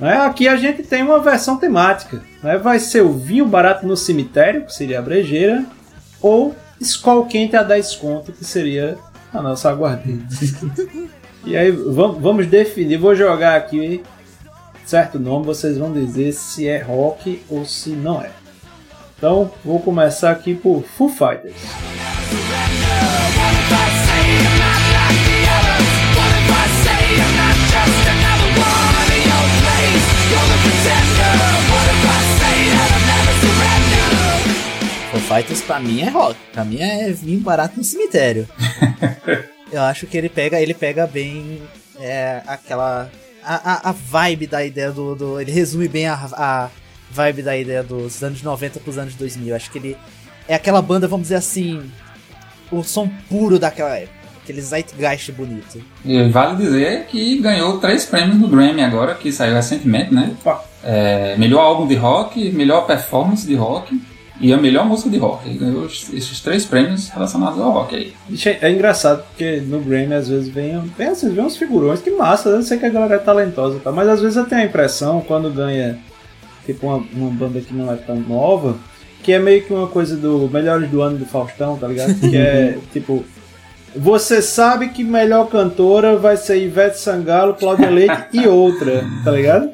[0.00, 2.22] Né, aqui a gente tem uma versão temática.
[2.42, 5.64] Né, vai ser o vinho barato no cemitério, que seria a brejeira,
[6.20, 8.96] ou Skol quente a 10 conto, que seria
[9.32, 10.56] a nossa aguardente.
[11.44, 14.02] e aí vamos definir, vou jogar aqui
[14.86, 18.30] certo nome, vocês vão dizer se é rock ou se não é.
[19.16, 21.54] Então, vou começar aqui por Foo Fighters.
[35.30, 36.36] Fighters pra mim é rock.
[36.52, 38.48] Pra mim é vinho barato no cemitério.
[39.70, 41.62] Eu acho que ele pega, ele pega bem
[42.00, 43.08] é, aquela.
[43.44, 45.40] A, a, a vibe da ideia do, do.
[45.40, 46.68] Ele resume bem a, a
[47.12, 49.50] vibe da ideia dos anos 90 pros anos 2000.
[49.50, 49.96] Eu acho que ele
[50.48, 51.88] é aquela banda, vamos dizer assim.
[52.68, 54.18] O som puro daquela época.
[54.42, 55.80] Aquele zeitgeist bonito.
[56.04, 60.34] E vale dizer que ganhou três prêmios no Grammy agora, que saiu recentemente, né?
[60.82, 64.09] É, melhor álbum de rock, melhor performance de rock
[64.40, 65.48] e a melhor música de rock.
[65.48, 68.14] Ele ganhou esses três prêmios relacionados ao rock aí.
[68.46, 72.00] É, é engraçado porque no Grammy às vezes vem, vem, às vezes vem uns figurões
[72.00, 73.92] que massa, eu sei que a galera é talentosa, tá?
[73.92, 75.98] mas às vezes eu tenho a impressão quando ganha
[76.64, 78.76] tipo uma, uma banda que não é tão nova,
[79.22, 82.14] que é meio que uma coisa do Melhores do Ano do Faustão, tá ligado?
[82.14, 83.24] Que é tipo.
[83.94, 89.70] Você sabe que melhor cantora vai ser Ivete Sangalo, Cláudia Leite e outra, tá ligado?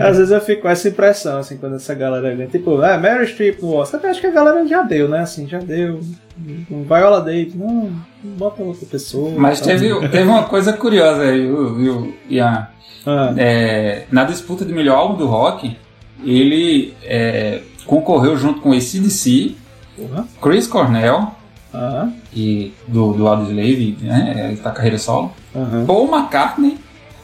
[0.00, 2.48] Às vezes eu fico com essa impressão, assim, quando essa galera ganha.
[2.48, 4.00] Tipo, ah, Mary Streep no Oscar.
[4.06, 5.20] Acho que a galera já deu, né?
[5.20, 6.00] Assim, já deu.
[6.38, 7.90] Viola Davis, não,
[8.22, 9.32] bota outra pessoa.
[9.36, 9.66] Mas tá?
[9.66, 12.68] teve, teve uma coisa curiosa aí, viu, Ian?
[13.06, 13.34] Ah.
[13.36, 15.76] É, na disputa de melhor álbum do rock,
[16.24, 19.54] ele é, concorreu junto com ACDC,
[19.96, 20.26] Porra.
[20.42, 21.32] Chris Cornell,
[21.76, 22.14] Aham.
[22.34, 24.48] e do, do Audioslave, né?
[24.48, 25.32] Ele tá carreira solo.
[25.54, 25.84] Aham.
[25.86, 26.78] Paul McCartney,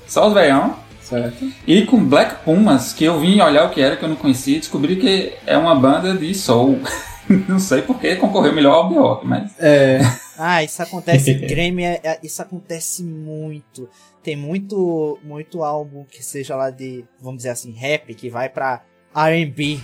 [0.07, 0.77] só os veião.
[1.01, 1.51] Certo.
[1.67, 4.57] E com Black Pumas, que eu vim olhar o que era que eu não conhecia
[4.57, 6.81] e descobri que é uma banda de soul.
[7.49, 9.53] não sei porque concorreu melhor de rock, mas.
[9.59, 10.01] É.
[10.45, 13.89] Ah, isso acontece, Grammy, é- é- isso acontece muito.
[14.25, 18.81] Tem muito, muito álbum que seja lá de, vamos dizer assim, rap, que vai pra
[19.15, 19.79] R&B.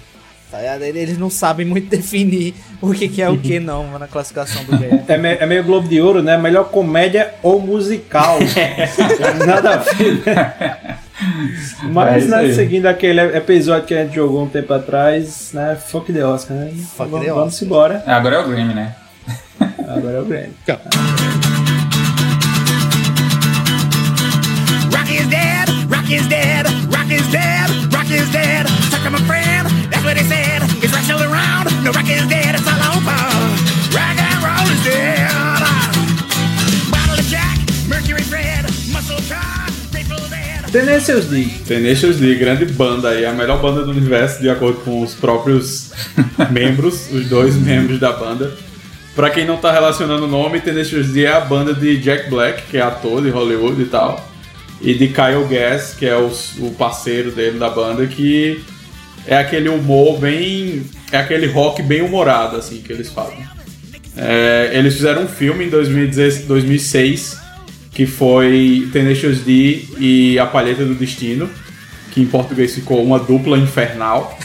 [0.50, 0.82] Tá ligado?
[0.82, 4.76] Eles não sabem muito definir o que, que é o que não na classificação do
[4.78, 5.02] Grammy.
[5.06, 6.38] É, me- é meio Globo de Ouro, né?
[6.38, 8.38] Melhor comédia ou musical.
[9.46, 10.22] Nada a ver.
[11.20, 15.74] É Mas, isso né, seguindo aquele episódio que a gente jogou um tempo atrás, né?
[15.76, 16.70] Fuck the Oscar, né?
[16.96, 17.66] Fuck vamos, the vamos Oscar.
[17.66, 18.02] embora.
[18.06, 18.94] Agora é o Grammy, né?
[19.88, 20.52] Agora é o Grammy.
[24.92, 28.66] Rock is dead, rock is dead, rock is dead, rock is dead.
[28.90, 29.47] Suck my friend,
[31.88, 33.18] no rock is dead, it's all over.
[33.96, 35.30] Rock and roll is dead.
[36.90, 40.70] Bottle of Jack, Mercury Red, Muscle Car, Grateful Dead.
[40.70, 41.46] Tenacious D.
[41.66, 45.92] Tenacious D, grande banda aí, a melhor banda do universo, de acordo com os próprios
[46.52, 48.52] membros, os dois membros da banda.
[49.14, 52.64] Pra quem não tá relacionando o nome, Tenacious D é a banda de Jack Black,
[52.70, 54.28] que é ator de Hollywood e tal,
[54.82, 58.62] e de Kyle Gass, que é o, o parceiro dele da banda, que
[59.28, 60.82] é aquele humor bem.
[61.12, 63.46] é aquele rock bem humorado, assim, que eles fazem.
[64.16, 67.48] É, eles fizeram um filme em 2016 2006
[67.92, 71.50] que foi Tenacious D e A Palheta do Destino,
[72.12, 74.38] que em português ficou uma dupla infernal.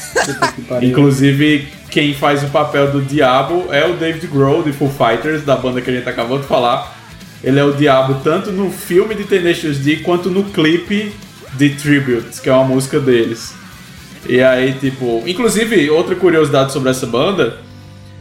[0.81, 5.55] Inclusive, quem faz o papel do diabo é o David Grohl, de Foo Fighters, da
[5.55, 6.97] banda que a gente acabou de falar.
[7.43, 11.13] Ele é o diabo tanto no filme de Tenacious D quanto no clipe
[11.53, 13.53] de Tribute, que é uma música deles.
[14.27, 15.23] E aí, tipo...
[15.25, 17.57] Inclusive, outra curiosidade sobre essa banda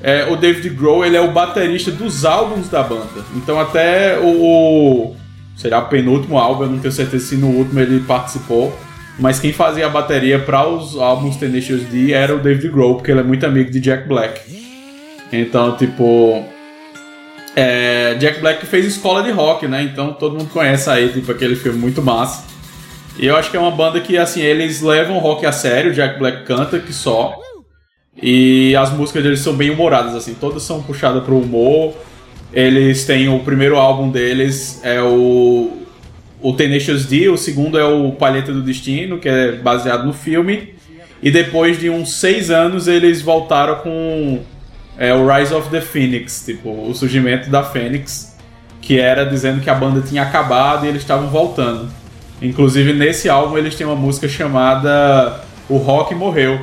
[0.03, 3.25] é, o David Grohl ele é o baterista dos álbuns da banda.
[3.37, 5.17] Então até o, o
[5.57, 8.77] será o penúltimo álbum, eu não tenho certeza se no último ele participou,
[9.19, 13.13] mas quem fazia a bateria para os álbuns Tenacious D era o David Grohl, porque
[13.13, 14.41] ele é muito amigo de Jack Black.
[15.33, 16.45] Então, tipo,
[17.55, 19.83] é, Jack Black fez escola de rock, né?
[19.85, 22.45] Então todo mundo conhece aí, tipo, aquele filme muito massa.
[23.19, 26.19] E eu acho que é uma banda que, assim, eles levam rock a sério, Jack
[26.19, 27.39] Black canta que só.
[28.21, 31.95] E as músicas deles são bem humoradas, assim, todas são puxadas pro humor.
[32.53, 35.79] Eles têm o primeiro álbum deles, é o,
[36.41, 40.75] o Tenacious D, o segundo é o Palheta do Destino, que é baseado no filme.
[41.23, 44.41] E depois de uns seis anos eles voltaram com
[44.99, 48.37] é, o Rise of the Phoenix, tipo, o surgimento da Fênix,
[48.81, 51.89] que era dizendo que a banda tinha acabado e eles estavam voltando.
[52.43, 56.61] Inclusive nesse álbum eles têm uma música chamada O Rock Morreu,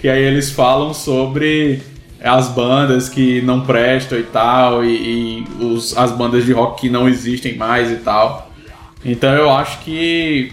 [0.00, 1.82] que aí eles falam sobre
[2.22, 6.90] as bandas que não prestam e tal, e, e os, as bandas de rock que
[6.90, 8.50] não existem mais e tal.
[9.04, 10.52] Então eu acho que,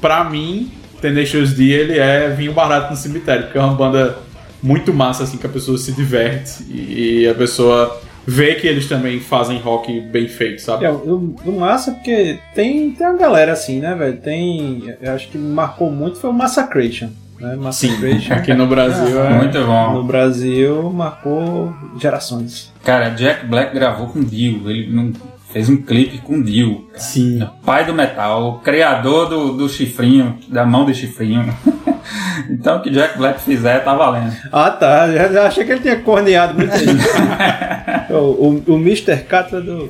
[0.00, 0.70] pra mim,
[1.00, 4.18] Tenacious D ele é vinho barato no cemitério, porque é uma banda
[4.62, 8.88] muito massa, assim, que a pessoa se diverte e, e a pessoa ver que eles
[8.88, 10.84] também fazem rock bem feito, sabe?
[10.84, 14.16] É, o, o massa é porque tem, tem uma galera assim, né, velho?
[14.18, 14.94] Tem.
[15.00, 17.10] Eu acho que marcou muito foi o Massacration.
[17.40, 17.56] Né?
[17.56, 18.34] Massacration.
[18.34, 19.30] Aqui no Brasil é.
[19.34, 19.94] Muito bom.
[19.94, 22.72] No Brasil marcou gerações.
[22.84, 24.70] Cara, Jack Black gravou com Dio.
[24.70, 25.12] Ele não
[25.52, 26.86] fez um clipe com Dio.
[26.88, 27.00] cara.
[27.00, 27.46] Sim.
[27.64, 31.54] Pai do metal, o criador do, do chifrinho, da mão de chifrinho.
[32.50, 34.34] então o que Jack Black fizer tá valendo.
[34.50, 36.72] Ah tá, já, já achei que ele tinha corneado muito
[38.10, 39.24] o, o, o Mr.
[39.24, 39.88] Catra do.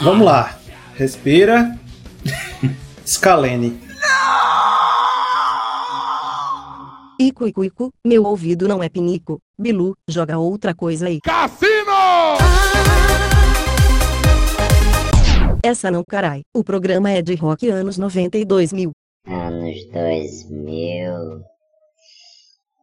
[0.00, 0.54] Vamos lá.
[0.94, 1.76] Respira.
[3.06, 3.82] Scalene.
[7.18, 9.40] Ico, ico, ico, meu ouvido não é pinico.
[9.58, 11.20] Bilu, joga outra coisa aí.
[15.64, 16.42] Essa não carai.
[16.54, 18.90] O programa é de rock anos 92 mil.
[19.26, 21.42] Anos 2000.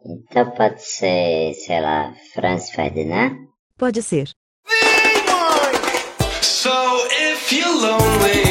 [0.04, 3.38] Então pode ser, sei lá, Franz Ferdinand?
[3.78, 4.32] Pode ser.
[6.42, 6.72] So
[7.12, 8.42] if you're lonely,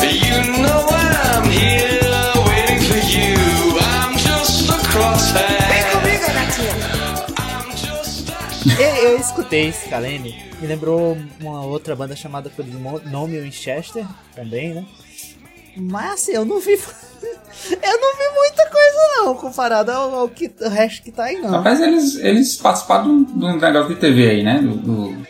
[0.00, 2.00] you know I'm here
[2.48, 3.36] waiting for you.
[3.78, 5.60] I'm just a crosshair.
[5.92, 7.09] I'm just a
[8.78, 14.04] Eu, eu escutei Scalene, me lembrou uma outra banda chamada mo- nome Winchester,
[14.34, 14.84] também, né?
[15.76, 16.72] Mas assim, eu não vi.
[16.74, 21.38] eu não vi muita coisa não, comparado ao, ao que, o resto que tá aí,
[21.40, 21.50] não.
[21.50, 24.58] Rapaz, eles, eles participaram de um negócio de TV aí, né?
[24.60, 25.26] Do, do-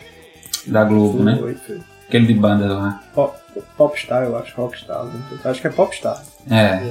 [0.67, 1.37] da Globo, né?
[1.39, 1.79] Foi, foi.
[2.07, 3.01] Aquele de banda lá.
[3.15, 3.37] Pop,
[3.77, 4.53] Popstar, eu acho.
[4.55, 5.05] Rockstar.
[5.45, 6.21] Acho que é Popstar.
[6.49, 6.81] É.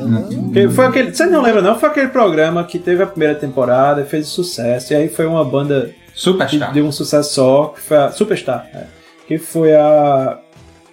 [0.71, 1.79] Foi aquele, você não lembra não?
[1.79, 5.91] Foi aquele programa que teve a primeira temporada, fez sucesso, e aí foi uma banda
[6.21, 6.73] que Superstar.
[6.73, 8.85] deu um sucesso só, que foi a Superstar, é,
[9.27, 10.39] que foi a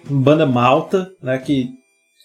[0.08, 1.68] banda Malta, né, que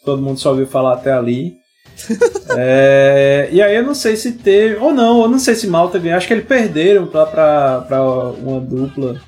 [0.06, 1.54] todo mundo só ouviu falar até ali.
[2.56, 5.97] É, e aí eu não sei se teve, ou não, eu não sei se Malta
[5.97, 9.20] ganhou, acho que eles perderam pra, pra, pra uma dupla,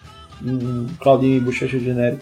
[0.44, 2.22] um Claudinho e Bochecha genérico.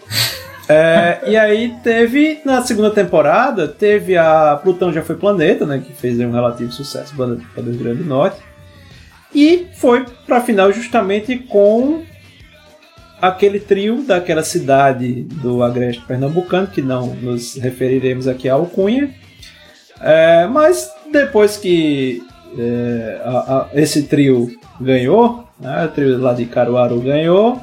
[0.66, 5.92] É, e aí teve, na segunda temporada, teve a Plutão Já Foi Planeta, né, que
[5.92, 8.40] fez um relativo sucesso, banda do Rio Grande do Norte.
[9.34, 12.02] E foi pra final justamente com
[13.20, 19.10] aquele trio daquela cidade do Agreste Pernambucano, que não nos referiremos aqui ao Cunha.
[20.00, 22.22] É, mas depois que
[22.58, 24.48] é, a- a- esse trio
[24.80, 27.60] ganhou, né, o trio lá de Caruaru ganhou,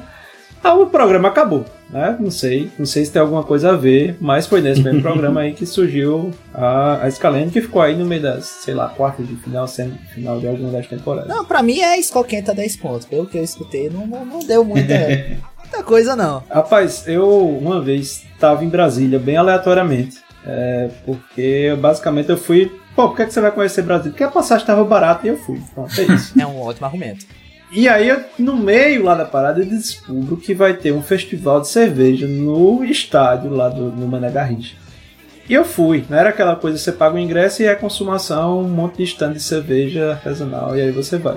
[0.62, 1.64] ah, o programa acabou.
[1.90, 2.16] Né?
[2.18, 5.42] Não sei, não sei se tem alguma coisa a ver, mas foi nesse mesmo programa
[5.42, 9.28] aí que surgiu a, a Scalene, que ficou aí no meio das, sei lá, quartas
[9.28, 11.28] de final, semifinal de alguma das temporadas.
[11.28, 13.06] Não, pra mim é escolquenta 10 pontos.
[13.06, 14.94] Pelo que eu escutei, não, não, não deu muita,
[15.60, 16.42] muita coisa, não.
[16.48, 22.72] Rapaz, eu uma vez estava em Brasília, bem aleatoriamente, é, porque basicamente eu fui.
[22.96, 24.12] Pô, por que, que você vai conhecer Brasília?
[24.12, 25.60] Porque a passagem estava barata e eu fui.
[25.74, 26.32] Pronto, é isso.
[26.40, 27.26] É um ótimo argumento.
[27.72, 31.68] E aí, no meio lá da parada, eu descubro que vai ter um festival de
[31.68, 34.74] cerveja no estádio lá do, no Mané Garrincha.
[35.48, 38.68] E eu fui, não era aquela coisa, você paga o ingresso e é consumação, um
[38.68, 41.36] monte de stand de cerveja artesanal, e aí você vai.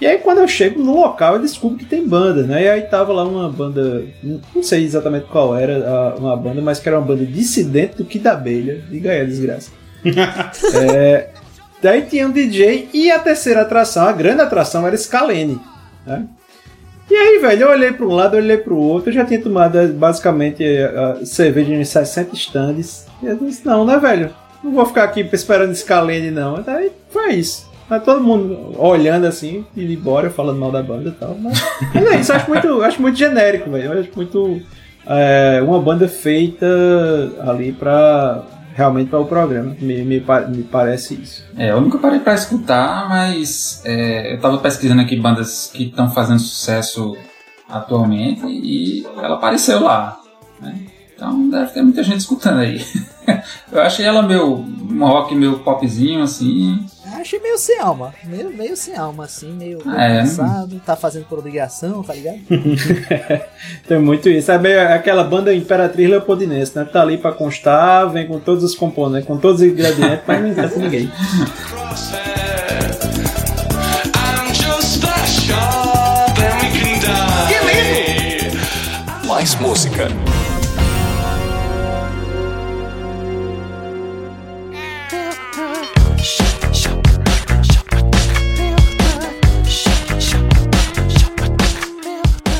[0.00, 2.64] E aí quando eu chego no local, eu descubro que tem banda, né?
[2.64, 4.04] E aí tava lá uma banda,
[4.54, 8.04] não sei exatamente qual era a- uma banda, mas que era uma banda dissidente do
[8.04, 8.82] que da abelha.
[8.90, 9.70] Diga aí a desgraça.
[10.74, 11.28] É,
[11.82, 15.60] daí tinha um DJ e a terceira atração, a grande atração era Scalene,
[16.06, 16.26] né?
[17.10, 19.42] E aí, velho, eu olhei para um lado, olhei para o outro, eu já tinha
[19.42, 23.06] tomado eh, basicamente a cerveja em 60 stands.
[23.22, 24.30] E eu disse, não, né, velho?
[24.64, 26.62] Não vou ficar aqui esperando Scalene, não.
[26.62, 27.70] Daí foi isso.
[27.88, 31.36] Tá todo mundo olhando assim, e embora, falando mal da banda e tal.
[31.38, 31.62] Mas,
[31.92, 34.00] mas é isso, acho muito, acho muito genérico, velho.
[34.00, 34.62] Acho muito.
[35.06, 36.66] é, uma banda feita
[37.40, 38.42] ali pra.
[38.74, 39.76] Realmente para o programa.
[39.80, 41.44] Me, me, me parece isso.
[41.56, 46.10] É, eu nunca parei pra escutar, mas é, eu tava pesquisando aqui bandas que estão
[46.10, 47.16] fazendo sucesso
[47.68, 50.18] atualmente e ela apareceu lá.
[50.60, 50.86] né?
[51.14, 52.84] Então deve ter muita gente escutando aí.
[53.70, 54.64] eu achei ela meio
[54.98, 56.84] rock meio popzinho assim.
[57.14, 58.14] Achei meio sem alma.
[58.24, 60.20] Meio, meio sem alma, assim, meio, É.
[60.20, 60.80] cansado.
[60.84, 62.40] Tá fazendo por obrigação, tá ligado?
[63.86, 64.50] Tem muito isso.
[64.50, 66.84] É meio aquela banda Imperatriz Leopoldinense, né?
[66.84, 70.48] Tá ali pra constar, vem com todos os componentes, com todos os ingredientes, mas não
[70.48, 71.10] interessa ninguém.
[74.14, 78.52] I'm just a shot, then we can die.
[79.26, 80.08] Mais música.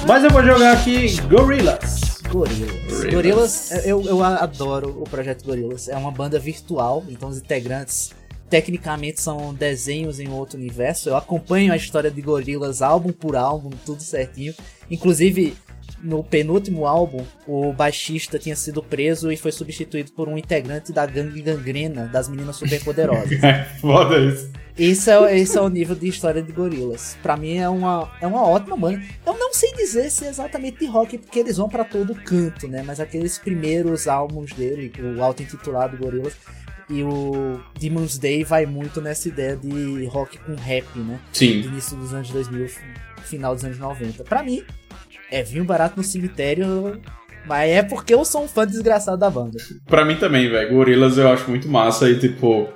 [0.06, 2.20] Mas eu vou jogar aqui Gorillaz.
[2.28, 3.04] Gorillaz.
[3.12, 5.88] Gorillaz, eu, eu adoro o projeto Gorillaz.
[5.88, 8.12] É uma banda virtual, então os integrantes
[8.50, 11.08] tecnicamente são desenhos em outro universo.
[11.08, 14.54] Eu acompanho a história de Gorillaz álbum por álbum, tudo certinho.
[14.90, 15.56] Inclusive,
[16.02, 21.04] no penúltimo álbum, o baixista tinha sido preso e foi substituído por um integrante da
[21.06, 23.32] gangue gangrena das meninas superpoderosas.
[23.42, 24.50] É foda isso.
[24.78, 27.16] Esse é, esse é o nível de história de Gorillaz.
[27.22, 29.02] Pra mim é uma, é uma ótima banda.
[29.26, 32.66] Eu não sei dizer se é exatamente de rock, porque eles vão pra todo canto,
[32.68, 32.82] né?
[32.86, 36.36] Mas aqueles primeiros álbuns dele, o auto-intitulado Gorillaz,
[36.88, 41.20] e o Demon's Day vai muito nessa ideia de rock com rap, né?
[41.32, 41.60] Sim.
[41.62, 42.68] Do início dos anos 2000,
[43.24, 44.24] final dos anos 90.
[44.24, 44.64] Pra mim,
[45.32, 47.00] é vinho barato no cemitério,
[47.46, 49.58] mas é porque eu sou um fã desgraçado da banda.
[49.86, 50.70] Pra mim também, velho.
[50.70, 52.68] Gorilas eu acho muito massa e, tipo,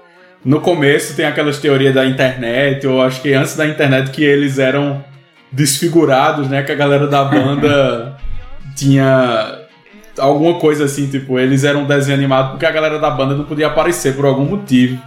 [0.44, 4.59] no começo tem aquelas teorias da internet, eu acho que antes da internet que eles
[4.59, 5.04] eram
[5.52, 6.62] desfigurados, né?
[6.62, 8.16] Que a galera da banda
[8.74, 9.66] tinha
[10.18, 13.44] alguma coisa assim, tipo, eles eram um desenho animado porque a galera da banda não
[13.44, 15.00] podia aparecer por algum motivo.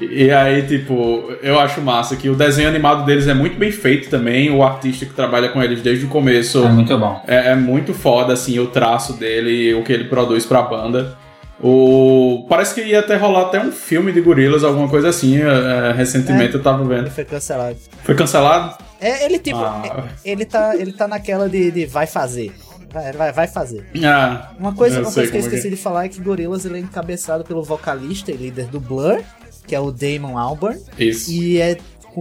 [0.00, 4.10] E aí, tipo, eu acho massa que o desenho animado deles é muito bem feito
[4.10, 4.50] também.
[4.50, 7.22] O artista que trabalha com eles desde o começo É muito bom.
[7.26, 11.16] é, é muito foda, assim, o traço dele, o que ele produz pra banda.
[11.62, 12.44] O...
[12.48, 15.38] Parece que ia até rolar até um filme de gorilas, alguma coisa assim.
[15.40, 17.02] é, recentemente eu tava vendo.
[17.06, 17.76] Ele foi cancelado.
[18.04, 18.76] Foi cancelado?
[19.00, 19.82] É, ele tipo, Ah.
[20.24, 22.52] é- ele tá, ele tá naquela de, de vai fazer.
[22.92, 23.84] Vai, vai, vai fazer.
[24.04, 26.76] Ah, Uma coisa, uma coisa que eu é esqueci de falar é que Gorillaz ele
[26.76, 29.20] é encabeçado pelo vocalista e líder do Blur,
[29.66, 30.78] que é o Damon Albarn.
[30.98, 31.30] Isso.
[31.30, 31.76] E é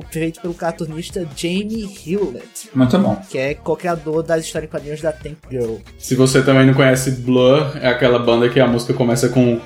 [0.10, 3.16] feito pelo cartunista Jamie Hewlett, Muito bom.
[3.30, 5.76] que é co-criador das histórias em quadrinhos da Tank Girl.
[5.98, 9.58] Se você também não conhece Blur, é aquela banda que a música começa com.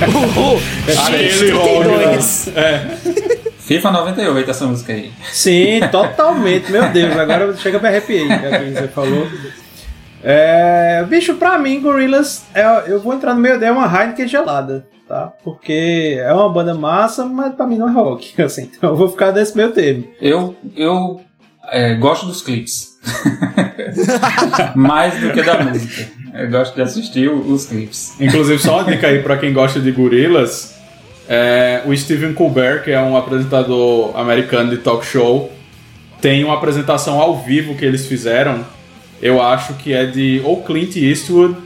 [0.00, 0.94] Aquele rock, né?
[1.08, 2.48] 32.
[2.56, 2.96] É.
[3.58, 5.10] FIFA 98, essa música aí.
[5.32, 6.70] Sim, totalmente.
[6.70, 9.26] Meu Deus, agora chega me arrepiei aquilo que você falou.
[10.28, 14.26] É, bicho, pra mim, Gorillaz, é, eu vou entrar no meio dela, é uma Heineken
[14.26, 15.32] gelada, tá?
[15.44, 18.68] Porque é uma banda massa, mas pra mim não é rock, assim.
[18.76, 20.08] Então eu vou ficar nesse meio termo.
[20.20, 21.20] Eu, eu
[21.70, 22.98] é, gosto dos clipes.
[24.74, 26.08] Mais do que da música.
[26.34, 28.20] Eu gosto de assistir os clipes.
[28.20, 30.74] Inclusive, só uma dica aí pra quem gosta de gorilas.
[31.28, 35.52] É, o Stephen Colbert, que é um apresentador americano de talk show,
[36.20, 38.74] tem uma apresentação ao vivo que eles fizeram.
[39.20, 41.56] Eu acho que é de ou Clint Eastwood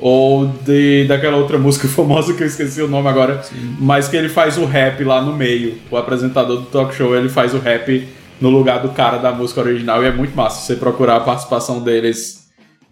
[0.00, 3.42] ou de daquela outra música famosa que eu esqueci o nome agora,
[3.78, 5.78] mas que ele faz o rap lá no meio.
[5.90, 8.06] O apresentador do talk show ele faz o rap
[8.40, 10.60] no lugar do cara da música original e é muito massa.
[10.60, 12.43] Se você procurar a participação deles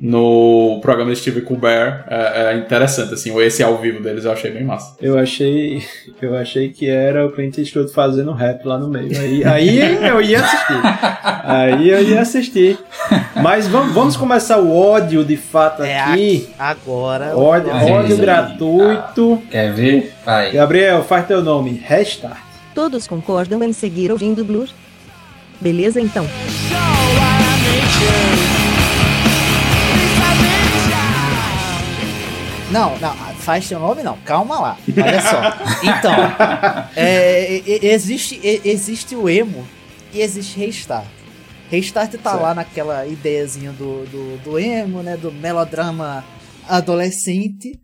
[0.05, 3.33] no programa de Steve Colbert, é, é interessante assim.
[3.41, 4.97] Esse ao vivo deles eu achei bem massa.
[5.01, 5.81] Eu achei,
[6.21, 9.17] eu achei que era o Clint Eastwood fazendo rap lá no meio.
[9.17, 10.81] Aí, aí eu ia assistir.
[11.45, 12.79] Aí eu ia assistir.
[13.41, 16.49] Mas vamos, vamos começar o ódio de fato É aqui.
[16.59, 17.37] a- agora.
[17.37, 19.41] Ódio, É ódio gratuito.
[19.53, 20.13] Quer ver?
[20.25, 20.51] Vai.
[20.51, 21.81] Gabriel, faz teu nome.
[21.85, 22.39] Restart.
[22.75, 24.67] Todos concordam em seguir ouvindo Blur?
[25.61, 26.27] Beleza então.
[32.73, 34.79] Não, não, faz seu nome não, calma lá.
[34.89, 35.43] Olha só.
[35.83, 36.15] Então,
[36.97, 39.67] é, existe, existe o emo
[40.13, 41.07] e existe restart.
[41.71, 45.17] Restart tá lá naquela ideiazinha do, do, do emo, né?
[45.17, 46.25] Do melodrama
[46.69, 47.81] adolescente.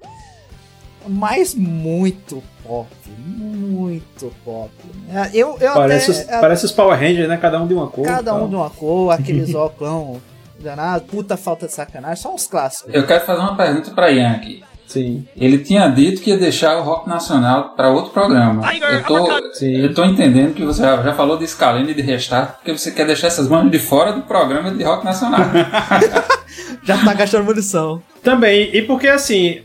[1.06, 2.88] Mas muito pop.
[3.26, 4.70] Muito pop.
[5.10, 7.38] É, Eu, eu Parece, até, os, parece os Power Rangers, né?
[7.38, 8.04] Cada um de uma cor.
[8.04, 8.48] Cada um tal.
[8.48, 10.20] de uma cor, aqueles óculos
[10.60, 12.92] danado, puta falta de sacanagem, só uns clássicos.
[12.92, 14.62] Eu quero fazer uma pergunta pra Ian aqui.
[14.88, 15.26] Sim.
[15.36, 18.62] Ele tinha dito que ia deixar o rock nacional para outro programa.
[18.74, 19.76] Eu tô, Sim.
[19.76, 22.90] eu tô entendendo que você já já falou de Scalene e de Restart, porque você
[22.90, 25.40] quer deixar essas bandas de fora do programa de rock nacional.
[26.82, 28.02] Já tá gastando munição.
[28.22, 29.60] Também, e porque assim.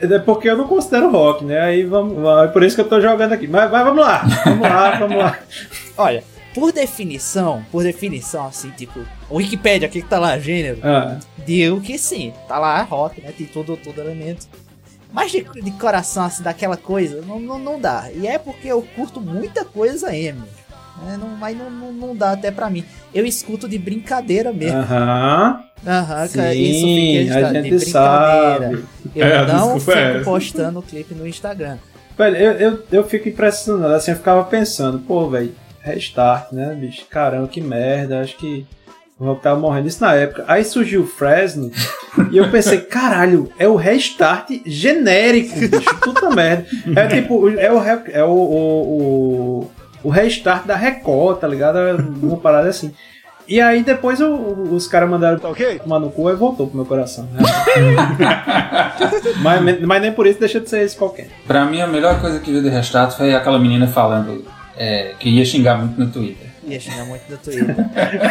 [0.00, 1.60] É porque eu não considero rock, né?
[1.60, 2.16] Aí vamos.
[2.44, 3.46] É por isso que eu tô jogando aqui.
[3.46, 4.24] Mas, mas vamos lá.
[4.44, 5.38] Vamos lá, vamos lá.
[5.98, 6.22] Olha,
[6.54, 9.00] por definição, por definição, assim, tipo,
[9.36, 13.32] Wikipedia, aqui que tá lá, gênero, Ah, digo que sim, tá lá rock, né?
[13.36, 14.46] Tem todo, todo elemento.
[15.12, 18.08] Mas de, de coração, assim, daquela coisa, não, não, não dá.
[18.14, 20.44] E é porque eu curto muita coisa emo.
[21.04, 21.16] Né?
[21.20, 22.84] Não, mas não, não, não dá até pra mim.
[23.12, 24.78] Eu escuto de brincadeira mesmo.
[24.78, 25.60] Aham.
[25.86, 27.90] Aham, cara, Sim, isso fica a de gente brincadeira.
[28.70, 28.84] sabe.
[29.14, 30.24] Eu É, não é fico essa.
[30.24, 31.78] postando o clipe no Instagram.
[32.16, 37.04] Velho, eu, eu, eu fico impressionado, assim, eu ficava pensando, pô, velho, restart, né, bicho?
[37.10, 38.64] Caramba, que merda, acho que
[39.18, 39.88] o rock tava morrendo.
[39.88, 40.44] Isso na época.
[40.48, 41.70] Aí surgiu o Fresno
[42.30, 46.66] e eu pensei, caralho, é o restart genérico, bicho, puta merda.
[46.96, 49.70] É tipo, é o, é o, o, o,
[50.04, 51.78] o restart da Record, tá ligado?
[51.78, 52.92] É Uma parada assim.
[53.46, 57.28] E aí depois os caras mandaram tomar no cu e voltou pro meu coração.
[57.32, 57.42] né?
[59.42, 61.28] mas, mas nem por isso deixa de ser esse qualquer.
[61.46, 64.44] Pra mim, a melhor coisa que veio do Restart foi aquela menina falando
[64.76, 66.48] é, que ia xingar muito no Twitter.
[66.66, 67.76] Ia xingar muito no Twitter.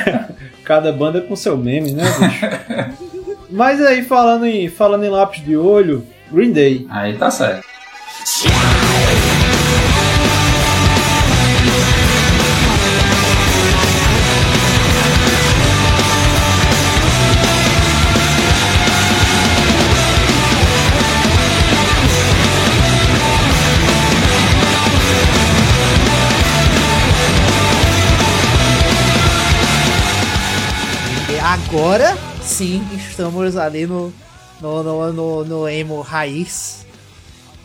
[0.64, 3.04] Cada banda com seu meme, né, bicho?
[3.50, 6.88] Mas aí, falando em, falando em lápis de olho, Green Day.
[6.90, 7.64] Aí tá certo.
[31.74, 34.14] Agora sim estamos ali no,
[34.62, 36.86] no, no, no, no emo raiz.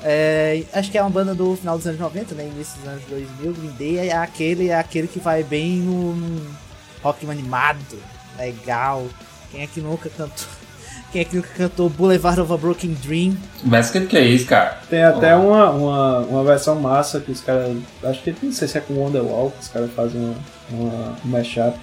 [0.03, 2.49] É, acho que é uma banda do final dos anos 90, né?
[2.49, 3.53] Início dos anos 2000.
[3.53, 6.57] Green Day é aquele, é aquele que vai bem no, no
[7.03, 7.99] rock animado,
[8.39, 9.07] legal.
[9.51, 10.47] Quem é que nunca cantou?
[11.13, 13.37] Quem é que nunca cantou Boulevard of a Broken Dream?
[13.63, 14.79] Basket que é isso, cara.
[14.89, 17.77] Tem até uma, uma, uma versão massa que os caras.
[18.03, 20.35] Acho que não sei se é com Wonderwall, que os caras fazem uma,
[20.71, 21.79] uma, um mashup.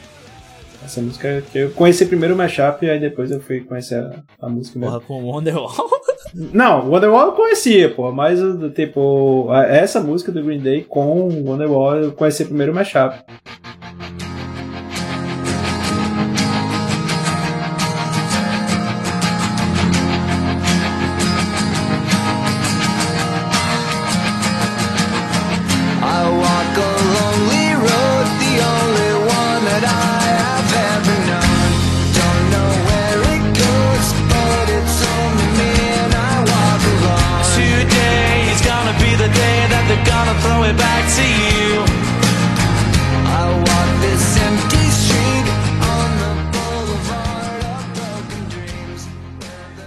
[0.86, 4.46] Essa música que eu conheci primeiro o mashup e aí depois eu fui conhecer a,
[4.46, 4.94] a música mesmo.
[4.94, 5.74] Porra, com Wonderwall.
[6.54, 8.40] Não, Wonderwall eu conhecia, pô, mas
[8.76, 13.16] tipo, essa música do Green Day com Wonderwall eu conheci primeiro o mashup.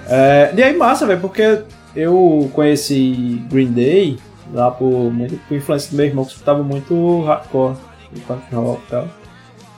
[0.08, 1.62] É, e aí massa, velho, porque
[1.94, 4.18] eu conheci Green Day
[4.52, 5.12] lá por,
[5.46, 7.76] por influência do meu irmão que escutava muito hardcore,
[8.26, 9.08] punk rock e tal.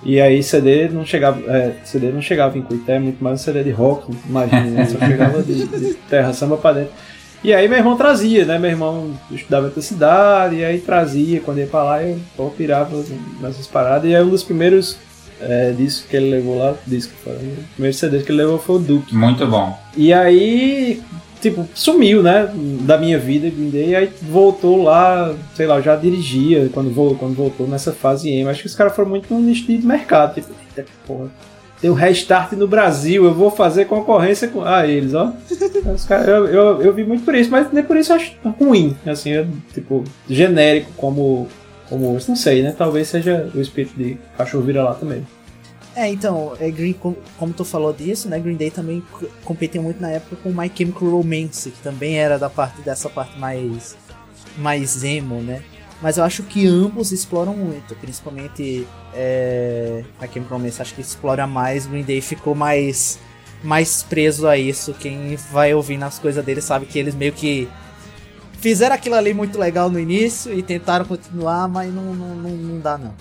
[0.03, 3.65] E aí CD não chegava, é, CD não chegava em Cuité, muito mais um CD
[3.65, 4.87] de rock, imagina, né?
[4.87, 6.93] só chegava de, de terra samba pra dentro.
[7.43, 8.59] E aí meu irmão trazia, né?
[8.59, 12.51] Meu irmão estudava em outra cidade, e aí trazia, quando ia pra lá eu pô,
[12.51, 13.03] pirava
[13.41, 14.11] nessas paradas.
[14.11, 14.99] E aí um dos primeiros
[15.41, 18.77] é, discos que ele levou lá, disco, foi, o primeiro CD que ele levou foi
[18.77, 19.15] o Duke.
[19.15, 19.79] Muito bom.
[19.97, 21.01] E aí,
[21.41, 22.51] tipo, sumiu, né,
[22.83, 27.67] da minha vida, e aí voltou lá, sei lá, já dirigia quando, vol- quando voltou
[27.67, 28.51] nessa fase emo.
[28.51, 31.29] Acho que os caras foram muito no nicho de mercado, tipo, eita porra,
[31.81, 35.33] tem um restart no Brasil, eu vou fazer concorrência com ah, eles, ó.
[35.95, 38.33] Os caras- eu, eu, eu vi muito por isso, mas nem por isso eu acho
[38.61, 41.49] ruim, assim, é, tipo, genérico como,
[41.91, 45.27] como não sei, né, talvez seja o espírito de cachorro vira lá também.
[45.95, 47.17] É, então, é Green, como,
[47.53, 48.39] tu falou disso, né?
[48.39, 52.39] Green Day também c- competia muito na época com My Chemical Romance, que também era
[52.39, 53.97] da parte dessa parte mais
[54.57, 55.61] mais emo, né?
[56.01, 61.45] Mas eu acho que ambos exploram muito, principalmente é, My Chemical Romance acho que explora
[61.47, 63.19] mais, Green Day ficou mais
[63.63, 64.95] mais preso a isso.
[64.95, 67.69] Quem vai ouvindo as coisas deles sabe que eles meio que
[68.61, 72.81] fizeram aquilo ali muito legal no início e tentaram continuar, mas não, não, não, não
[72.81, 73.13] dá não.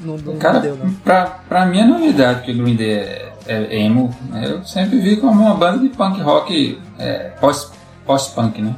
[0.00, 0.92] Não, não, Cara, não deu não.
[0.94, 4.14] pra, pra mim é novidade que o Green Day é, é emo.
[4.30, 4.46] né?
[4.50, 7.70] Eu sempre vi como uma banda de punk rock é, pós-
[8.06, 8.74] pós-punk, né?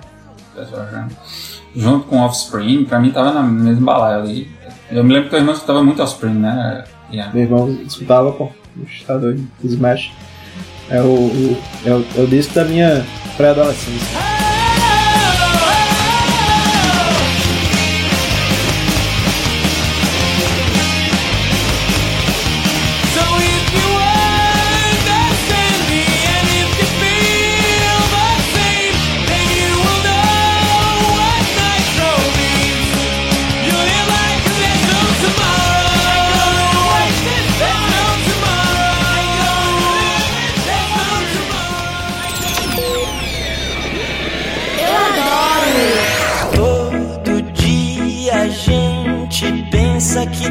[1.74, 4.50] Junto com Offspring, pra mim tava na mesma balaia ali.
[4.90, 6.84] Eu me lembro que o irmão escutava muito Offspring, né?
[7.10, 7.32] Yeah.
[7.32, 8.44] Meu irmão escutava, pô,
[8.76, 10.10] o tá doido, Smash.
[10.90, 13.06] É o, o- é o, é o disco da minha
[13.36, 14.41] pré-adolescência.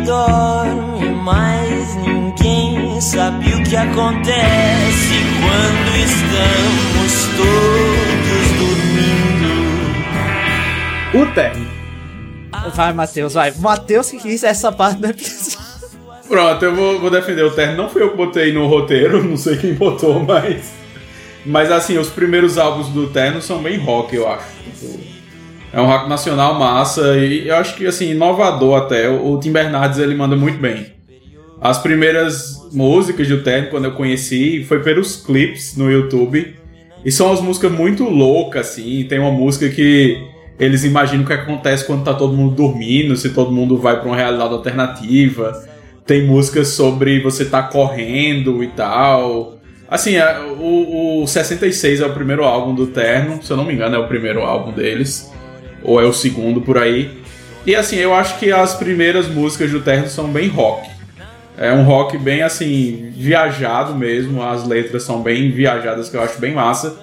[0.06, 9.62] Dorme, mas ninguém sabe o que acontece quando estamos todos dormindo.
[11.14, 11.72] O término.
[12.74, 13.52] Vai, Matheus, vai.
[13.52, 15.60] Matheus que quis essa parte do episódio.
[16.28, 17.76] Pronto, eu vou, vou defender o terno.
[17.76, 20.72] Não fui eu que botei no roteiro, não sei quem botou, mas.
[21.46, 24.46] Mas assim, os primeiros álbuns do Terno são bem rock, eu acho.
[25.74, 29.10] É um rock nacional massa e eu acho que assim, inovador até.
[29.10, 30.88] O Tim Bernardes ele manda muito bem.
[31.62, 36.56] As primeiras músicas do Terno, quando eu conheci, foi pelos clipes no YouTube.
[37.06, 39.06] E são umas músicas muito loucas, assim.
[39.08, 40.18] Tem uma música que
[40.60, 44.08] eles imaginam o que acontece quando tá todo mundo dormindo, se todo mundo vai para
[44.08, 45.68] uma realidade alternativa.
[46.06, 49.58] Tem músicas sobre você tá correndo e tal.
[49.90, 53.74] Assim, é, o, o 66 é o primeiro álbum do Terno, se eu não me
[53.74, 55.32] engano, é o primeiro álbum deles.
[55.84, 57.22] Ou é o segundo por aí.
[57.66, 60.90] E assim, eu acho que as primeiras músicas do Terno são bem rock.
[61.58, 66.40] É um rock bem assim, viajado mesmo, as letras são bem viajadas, que eu acho
[66.40, 66.98] bem massa.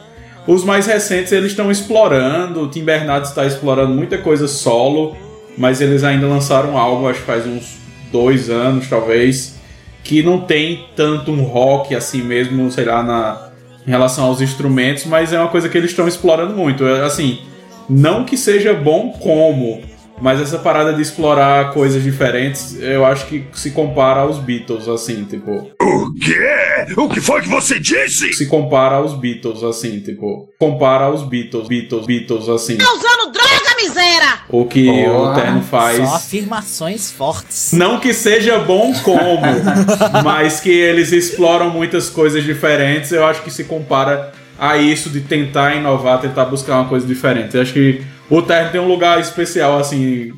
[0.46, 5.16] Os mais recentes eles estão explorando, o Tim Bernardes está explorando muita coisa solo,
[5.56, 7.76] mas eles ainda lançaram um álbum, acho que faz uns
[8.10, 9.58] dois anos talvez,
[10.02, 13.50] que não tem tanto um rock assim mesmo, sei lá, na,
[13.86, 16.86] em relação aos instrumentos, mas é uma coisa que eles estão explorando muito.
[16.86, 17.40] É, Assim,
[17.88, 19.82] não que seja bom como,
[20.20, 25.24] mas essa parada de explorar coisas diferentes, eu acho que se compara aos Beatles, assim,
[25.24, 25.70] tipo.
[25.80, 26.94] O quê?
[26.96, 28.32] O que foi que você disse?
[28.32, 30.48] Se compara aos Beatles, assim, tipo.
[30.58, 32.76] Compara aos Beatles, Beatles, Beatles, assim.
[32.76, 34.38] Tá usando droga, miséria!
[34.48, 35.98] O que o Terno faz.
[35.98, 37.72] Só afirmações fortes.
[37.72, 39.40] Não que seja bom como,
[40.24, 43.12] mas que eles exploram muitas coisas diferentes.
[43.12, 47.54] Eu acho que se compara a isso de tentar inovar, tentar buscar uma coisa diferente.
[47.54, 50.32] Eu acho que o Terno tem um lugar especial, assim,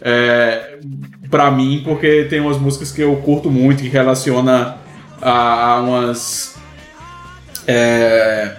[0.00, 0.78] é,
[1.30, 4.76] para mim, porque tem umas músicas que eu curto muito, que relaciona
[5.20, 6.54] a, a umas.
[7.66, 8.56] É,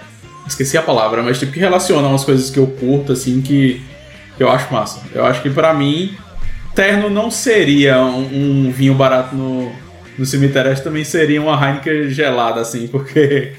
[0.47, 3.81] esqueci a palavra, mas tipo, que relaciona umas coisas que eu curto, assim, que,
[4.35, 5.01] que eu acho massa.
[5.13, 6.15] Eu acho que para mim,
[6.75, 9.71] Terno não seria um, um vinho barato no,
[10.17, 13.53] no cemitério, acho que também seria uma Heineken gelada, assim, porque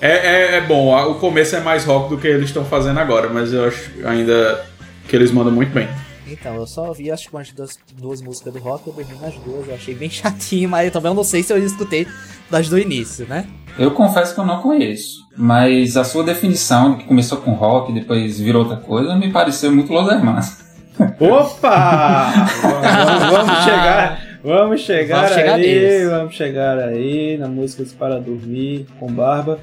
[0.00, 0.94] é, é, é bom.
[1.10, 4.64] O começo é mais rock do que eles estão fazendo agora, mas eu acho ainda
[5.08, 5.88] que eles mandam muito bem.
[6.26, 9.34] Então, eu só ouvi acho que umas duas, duas músicas do rock, eu dormi nas
[9.34, 12.06] duas, eu achei bem chatinho, mas eu também não sei se eu escutei
[12.50, 13.46] das do início, né?
[13.78, 17.94] Eu confesso que eu não conheço, mas a sua definição, que começou com rock e
[17.94, 20.56] depois virou outra coisa, me pareceu muito Los Hermanos.
[21.20, 22.30] Opa!
[22.62, 26.10] vamos, vamos chegar, vamos chegar Vamos chegar aí, neles.
[26.10, 29.58] vamos chegar aí na música para dormir com barba.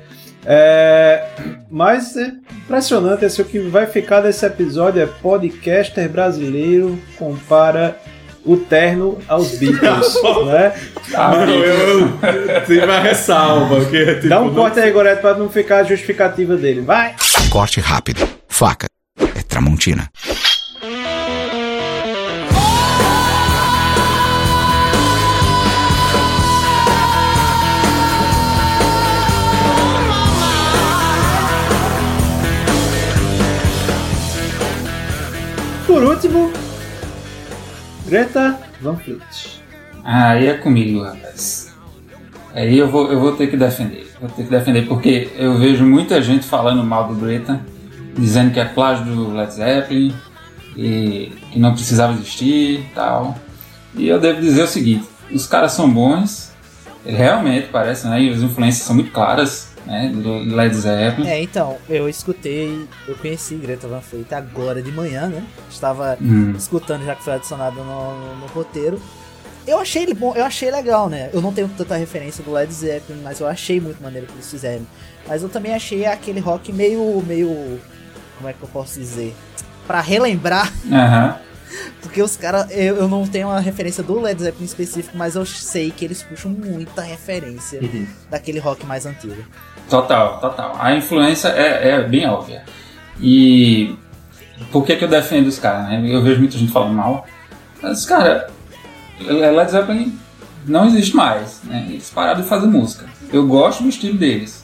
[0.46, 1.24] É,
[1.70, 2.32] mas é
[2.64, 7.98] impressionante esse o que vai ficar desse episódio é podcaster brasileiro compara
[8.44, 10.16] o terno aos Beatles,
[10.46, 10.74] né?
[11.14, 13.86] Ah, eu, eu tive uma ressalva.
[13.86, 16.82] Que, tipo, Dá um corte aí, Goreto, pra não ficar a justificativa dele.
[16.82, 17.16] Vai!
[17.50, 18.28] Corte rápido.
[18.48, 18.88] Faca.
[19.20, 20.10] É Tramontina.
[36.02, 36.52] Por último,
[38.08, 39.62] Greta Van Fleet.
[40.04, 41.76] Aí é comigo, rapaz.
[42.56, 44.12] Aí eu vou, eu vou ter que defender.
[44.20, 47.62] Vou ter que defender porque eu vejo muita gente falando mal do Greta,
[48.16, 50.12] dizendo que é plágio do Led Zeppelin
[50.76, 53.38] e que não precisava existir e tal.
[53.94, 56.52] E eu devo dizer o seguinte: os caras são bons,
[57.06, 58.24] realmente parece, né?
[58.24, 60.12] E as influências são muito claras, né?
[60.14, 61.28] Do Led Zeppelin.
[61.28, 65.44] É, então, eu escutei, eu conheci Greta Van Fleet agora de manhã, né?
[65.70, 66.54] Estava Hum.
[66.58, 67.86] escutando já que foi adicionado no,
[68.20, 69.02] no- no roteiro.
[69.68, 71.30] Eu achei ele bom, eu achei legal, né?
[71.32, 74.50] Eu não tenho tanta referência do Led Zeppelin, mas eu achei muito maneiro que eles
[74.50, 74.86] fizeram.
[75.28, 77.80] Mas eu também achei aquele rock meio, meio,
[78.38, 79.36] como é que eu posso dizer?
[79.86, 81.36] Pra relembrar, Aham.
[82.02, 85.46] Porque os caras, eu, eu não tenho uma referência do Led Zeppelin específico, mas eu
[85.46, 88.06] sei que eles puxam muita referência Uhum.
[88.30, 89.44] daquele rock mais antigo.
[89.90, 90.76] Total, total.
[90.80, 92.64] A influência é, é bem óbvia.
[93.20, 93.96] E
[94.72, 96.02] por que, que eu defendo os caras, né?
[96.06, 97.26] Eu vejo muita gente falando mal.
[97.82, 98.50] Mas, cara,
[99.20, 100.18] Led Zeppelin
[100.66, 101.88] não existe mais, né?
[101.90, 103.06] Eles pararam de fazer música.
[103.34, 104.61] Eu gosto do estilo deles.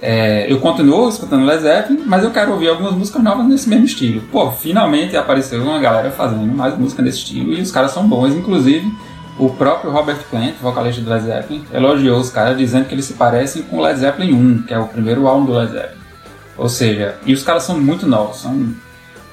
[0.00, 3.86] É, eu continuo escutando Led Zeppelin, mas eu quero ouvir algumas músicas novas nesse mesmo
[3.86, 4.20] estilo.
[4.30, 8.34] Pô, finalmente apareceu uma galera fazendo mais música nesse estilo e os caras são bons.
[8.34, 8.86] Inclusive,
[9.38, 13.14] o próprio Robert Plant, vocalista do Led Zeppelin, elogiou os caras dizendo que eles se
[13.14, 16.00] parecem com o Led Zeppelin 1, que é o primeiro álbum do Led Zeppelin.
[16.58, 18.74] Ou seja, e os caras são muito novos, são um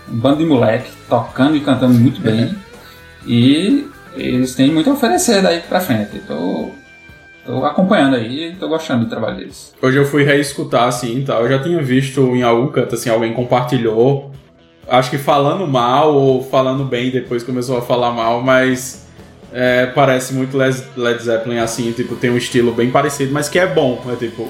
[0.07, 2.55] bando de moleque tocando e cantando muito bem.
[3.25, 6.19] E eles têm muito a oferecer daí pra frente.
[6.27, 6.71] Tô,
[7.45, 9.73] tô acompanhando aí e tô gostando do trabalho deles.
[9.81, 11.41] Hoje eu fui reescutar assim e tal.
[11.43, 14.31] Eu já tinha visto em algum canto, assim, alguém compartilhou.
[14.87, 19.07] Acho que falando mal ou falando bem depois começou a falar mal, mas
[19.53, 23.57] é, parece muito Led Led Zeppelin assim, tipo, tem um estilo bem parecido, mas que
[23.57, 24.01] é bom.
[24.11, 24.49] É tipo.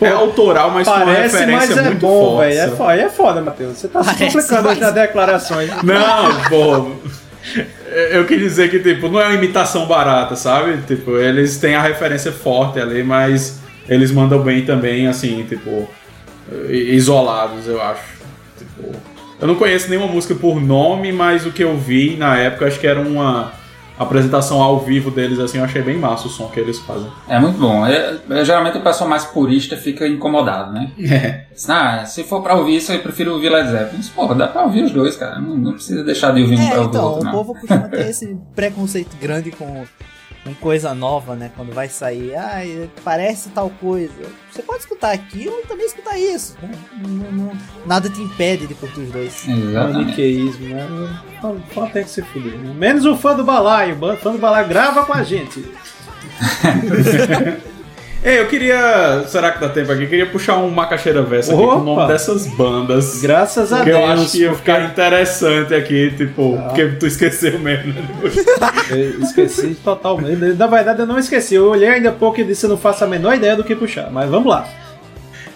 [0.00, 2.48] é autoral, mas com uma Parece, referência mas é muito bom, forte.
[2.48, 2.58] velho.
[2.60, 2.76] É, sabe?
[2.76, 3.76] fo- aí é foda, Matheus.
[3.78, 5.70] Você tá se Parece, complicando hoje mas- nas declarações.
[5.82, 6.90] Não, pô.
[8.10, 10.78] eu quis dizer que, tipo, não é uma imitação barata, sabe?
[10.86, 15.88] Tipo, eles têm a referência forte ali, mas eles mandam bem também, assim, tipo,
[16.68, 18.16] isolados, eu acho.
[18.58, 18.92] Tipo,
[19.40, 22.80] eu não conheço nenhuma música por nome, mas o que eu vi na época, acho
[22.80, 23.52] que era uma
[23.98, 27.10] apresentação ao vivo deles, assim, eu achei bem massa o som que eles fazem.
[27.28, 27.86] É muito bom.
[27.86, 30.90] É, é, geralmente o pessoal mais purista fica incomodado, né?
[31.10, 31.46] É.
[31.68, 33.96] Ah, se for pra ouvir isso, eu prefiro ouvir Led Zeppelin.
[33.96, 35.40] Mas, Porra, dá pra ouvir os dois, cara.
[35.40, 37.32] Não, não precisa deixar de ouvir um É, pra o então, outro, o não.
[37.32, 39.84] povo costuma ter esse preconceito grande com,
[40.46, 41.50] com coisa nova, né?
[41.56, 42.60] Quando vai sair, ah,
[43.04, 44.12] parece tal coisa.
[44.50, 46.56] Você pode escutar aquilo e também escutar isso.
[46.62, 46.70] né?
[47.02, 47.52] Não- não-
[47.84, 49.44] nada te impede de curtir os dois.
[49.46, 50.86] Maniqueísmo, né?
[51.74, 52.56] Fã tem que se fuder.
[52.58, 52.72] né?
[52.74, 53.98] Menos o fã do balaio.
[54.02, 55.64] O fã do balaio grava com a gente.
[58.26, 59.22] Ei, eu queria.
[59.28, 60.02] Será que dá tempo aqui?
[60.02, 63.22] Eu queria puxar um Macaxeira Versa aqui com o nome dessas bandas.
[63.22, 64.02] Graças a Porque Deus.
[64.02, 68.02] eu acho que ia ficar interessante aqui, tipo, porque tu esqueceu mesmo, né?
[68.90, 70.40] Eu esqueci totalmente.
[70.54, 71.54] Na verdade, eu não esqueci.
[71.54, 73.76] Eu olhei ainda há pouco e disse: eu não faço a menor ideia do que
[73.76, 74.10] puxar.
[74.10, 74.66] Mas vamos lá.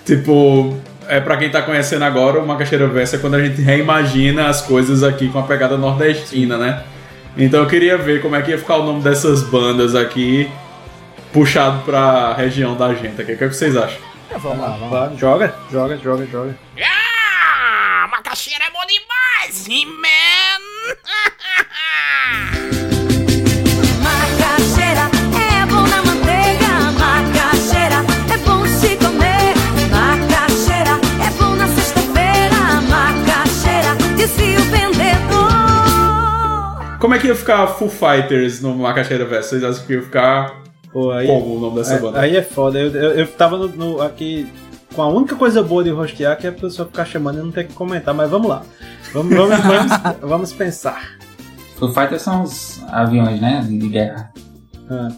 [0.07, 0.77] Tipo,
[1.09, 4.61] é pra quem tá conhecendo agora, o Macaxeira Versa é quando a gente reimagina as
[4.63, 6.85] coisas aqui com a pegada nordestina, né?
[7.37, 10.49] Então eu queria ver como é que ia ficar o nome dessas bandas aqui,
[11.33, 13.33] puxado pra região da gente aqui.
[13.33, 13.99] O que, é que vocês acham?
[14.39, 15.13] vamos lá, vamos lá.
[15.17, 16.59] Joga, joga, joga, joga.
[16.83, 20.61] Ah, macaxeira é bom demais, He-Man!
[24.03, 27.97] Macaxeira é bom na manteiga, macaxeira
[28.33, 29.55] é bom se comer.
[29.91, 35.51] Macaxeira é bom na sexta-feira, macaxeira dizia o vendedor.
[36.99, 39.51] Como é que ia ficar Foo Fighters no Macaxeira Versa?
[39.51, 40.63] Vocês acham que ia ficar
[40.93, 42.21] Pô, aí, como o nome dessa aí, banda?
[42.21, 42.79] aí é foda.
[42.79, 44.49] Eu, eu, eu tava no, no- aqui
[44.95, 47.51] com a única coisa boa de rostear que é a pessoa ficar chamando e não
[47.53, 48.13] ter que comentar.
[48.15, 48.63] Mas vamos lá.
[49.13, 51.17] Vamos, vamos, vamos, vamos pensar.
[51.77, 53.65] Foo Fighters são os aviões, né?
[53.69, 54.33] De guerra.
[54.91, 55.09] Ah,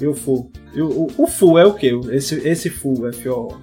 [0.00, 0.50] e o Full?
[0.74, 1.92] E o, o, o Full é o quê?
[2.10, 3.56] Esse, esse Full, F-O.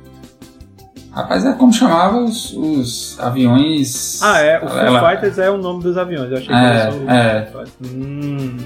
[1.11, 4.21] Rapaz, é como chamava os, os aviões.
[4.21, 4.57] Ah, é.
[4.63, 6.31] O Full Ela- Fighters é o nome dos aviões.
[6.31, 7.45] Eu achei que É, era só o é.
[7.47, 7.91] Full Fighters.
[7.93, 8.57] Hum.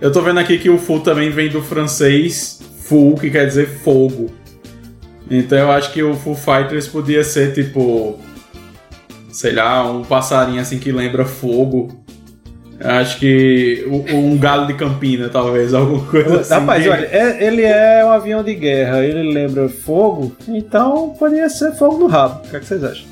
[0.00, 3.66] Eu tô vendo aqui que o Full também vem do francês Full, que quer dizer
[3.66, 4.30] fogo.
[5.30, 8.18] Então eu acho que o Full Fighters podia ser tipo.
[9.30, 12.04] Sei lá, um passarinho assim que lembra fogo.
[12.78, 13.86] Eu acho que.
[14.12, 16.52] Um galo de campina, talvez, alguma coisa assim.
[16.54, 21.72] Rapaz, olha, é- ele é um avião de guerra, ele lembra fogo, então poderia ser
[21.72, 22.44] fogo no rabo.
[22.46, 23.06] O que, é que vocês acham?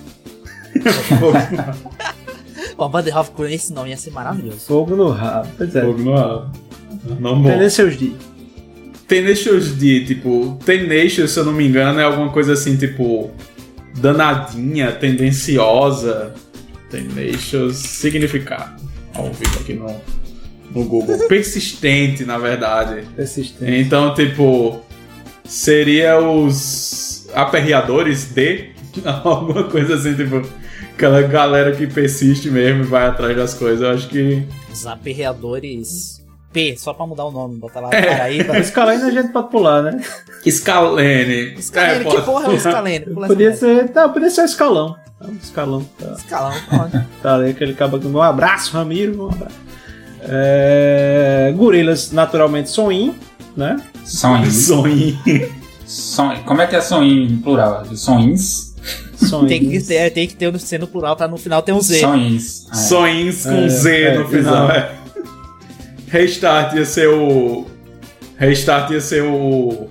[2.77, 4.61] Uma banda de rock com esse nome ia ser maravilhoso.
[4.67, 5.81] Fogo no rabo, pois é.
[5.83, 6.51] Fogo no rabo.
[7.05, 7.43] Não.
[7.43, 8.13] Tenacious D.
[9.09, 13.31] Tenacious D, tipo, Tenacious, se eu não me engano, é alguma coisa assim, tipo,
[13.97, 16.35] danadinha, tendenciosa.
[16.91, 18.83] Tenacious, significado.
[19.15, 19.95] Vamos ver aqui no,
[20.75, 21.19] no Google.
[21.29, 23.07] Persistente, na verdade.
[23.17, 23.71] Persistente.
[23.71, 24.81] Então, tipo,
[25.45, 28.71] seria os aperreadores de
[29.05, 30.43] alguma coisa assim, tipo,
[30.95, 33.83] aquela galera que persiste mesmo e vai atrás das coisas.
[33.83, 34.43] Eu acho que.
[34.73, 36.22] Os aperreadores
[36.53, 38.03] P, só pra mudar o nome, botar lá É.
[38.03, 38.53] Paraíba.
[38.53, 38.61] A
[39.11, 40.01] gente pode pular, né?
[40.49, 41.61] Scalene.
[41.63, 43.07] Scalene, É, que pode- porra é o Scalene?
[43.07, 43.91] Pula Podia ser.
[43.95, 44.97] Não, podia ser o escalão.
[45.19, 45.87] Tá, o escalão.
[45.99, 47.07] Tá, Escalão, pode.
[47.23, 49.25] tá ali aquele cabo com um abraço, Ramiro.
[49.25, 49.57] Um abraço.
[50.25, 53.15] É, gorilas, naturalmente, soninho,
[53.57, 53.77] né?
[54.05, 54.55] Sonhos.
[54.67, 55.19] Sonho.
[55.87, 56.37] Son...
[56.45, 57.85] Como é que é sonho em plural?
[57.95, 58.73] Sonhos?
[59.47, 61.81] Tem que, ter, tem que ter o C no plural pra no final ter um
[61.81, 62.01] Z.
[62.01, 62.67] Sonhos.
[63.47, 63.49] É.
[63.49, 64.65] Com É, Z é, no final.
[64.71, 64.73] exato.
[64.73, 65.02] é.
[66.13, 67.65] Restart ia ser o.
[68.37, 69.89] Restart ia ser o.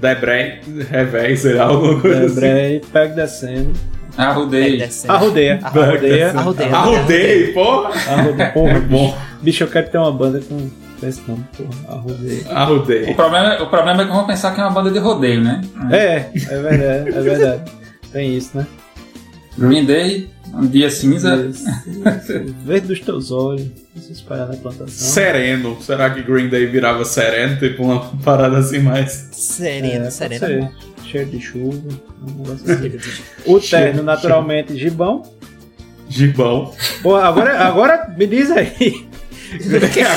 [0.00, 2.34] Debré, revés, sei lá, alguma coisa assim.
[2.36, 3.72] Debré, pega descendo.
[4.16, 4.88] Arrudei.
[5.08, 5.58] Arrudeia.
[5.64, 6.30] Arrudeia.
[6.32, 6.76] Arrudeia.
[6.76, 7.90] Arrudei, porra!
[8.08, 8.50] Arrudeia.
[8.52, 9.18] Porra, É bom.
[9.42, 10.70] Bicho, eu quero ter uma banda com
[11.04, 11.96] esse nome, porra.
[11.96, 12.42] Arrudeia.
[12.46, 13.14] O Arrudei.
[13.14, 15.60] problema, o problema é que vão pensar que é uma banda de rodeio, né?
[15.90, 17.72] É, é verdade, é verdade.
[18.12, 18.64] Tem isso, né?
[19.56, 21.46] Green Day, um dia cinza.
[21.48, 22.54] Isso, isso.
[22.64, 23.68] Verde dos teus olhos,
[24.00, 24.88] se espalhar na plantação.
[24.88, 25.78] Sereno.
[25.80, 27.56] Será que Green Day virava sereno?
[27.58, 29.28] Tipo uma parada assim mais.
[29.32, 30.46] Serena, É, serena.
[30.46, 30.60] pode
[31.02, 31.10] ser.
[31.10, 31.88] Cheiro de chuva.
[32.22, 33.20] um negócio assim.
[33.46, 35.22] o terno, naturalmente, gibão.
[36.08, 36.72] Gibão.
[37.02, 39.06] Pô, agora, agora me diz aí.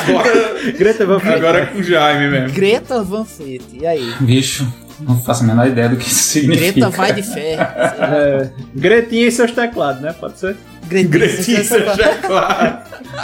[0.08, 1.36] agora, Greta Van Fleet.
[1.38, 2.56] agora é com o Jaime mesmo.
[2.56, 4.14] Greta Van Fleet, e aí?
[4.20, 4.66] Bicho,
[5.00, 6.72] não faço a menor ideia do que isso significa.
[6.72, 7.54] Greta vai de fé.
[7.54, 10.14] É, Gretinha e seus teclados, né?
[10.14, 10.56] Pode ser?
[10.88, 11.82] Gretinho, seu
[12.26, 12.78] claro.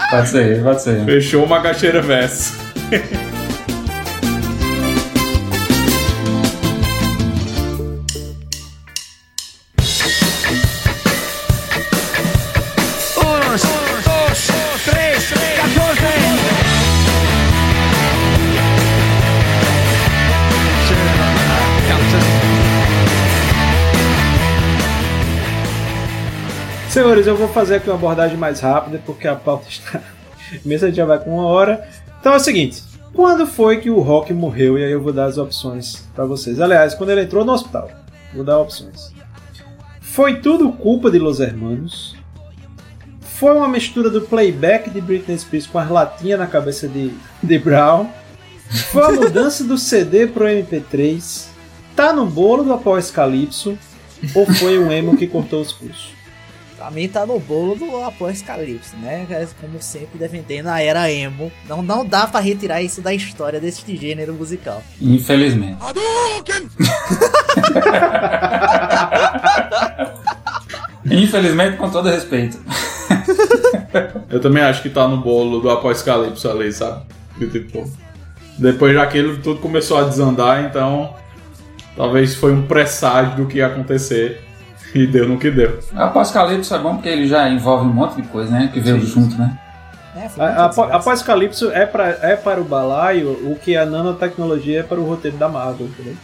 [0.10, 1.06] Pode ser, pode ser.
[1.06, 2.54] Fechou uma caixeira verso.
[27.26, 30.02] Eu vou fazer aqui uma abordagem mais rápida, porque a pauta está.
[30.66, 31.88] Mesmo a gente já vai com uma hora.
[32.20, 34.78] Então é o seguinte: quando foi que o Rock morreu?
[34.78, 36.60] E aí eu vou dar as opções para vocês.
[36.60, 37.90] Aliás, quando ele entrou no hospital,
[38.34, 39.14] vou dar opções.
[40.02, 42.16] Foi tudo culpa de Los Hermanos?
[43.22, 47.58] Foi uma mistura do playback de Britney Spears com as latinhas na cabeça de, de
[47.58, 48.08] Brown?
[48.92, 51.48] Foi a mudança do CD pro MP3?
[51.96, 53.14] Tá no bolo do após?
[54.36, 56.23] Ou foi o emo que cortou os pulsos?
[56.84, 59.26] Pra mim tá no bolo do após Calypso, né?
[59.62, 61.50] Como sempre defendendo a era emo.
[61.66, 64.84] Não, não dá pra retirar isso da história deste gênero musical.
[65.00, 65.78] Infelizmente.
[71.10, 72.60] Infelizmente, com todo respeito.
[74.30, 77.06] Eu também acho que tá no bolo do apocalipse ali, sabe?
[77.50, 77.90] Tipo,
[78.58, 81.16] depois daquilo tudo começou a desandar, então
[81.96, 84.44] talvez foi um presságio do que ia acontecer
[84.94, 85.80] e deu no que deu.
[85.96, 88.70] Apocalipse é bom porque ele já envolve um monte de coisa, né?
[88.74, 89.08] Que veio Sim.
[89.08, 89.58] junto, né?
[90.38, 94.84] A- a- Após Calypso é, pra, é para o balaio o que a nanotecnologia é
[94.84, 96.16] para o roteiro da Marvel, entendeu?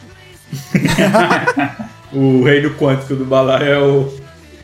[2.12, 4.00] O reino quântico do balaio é o.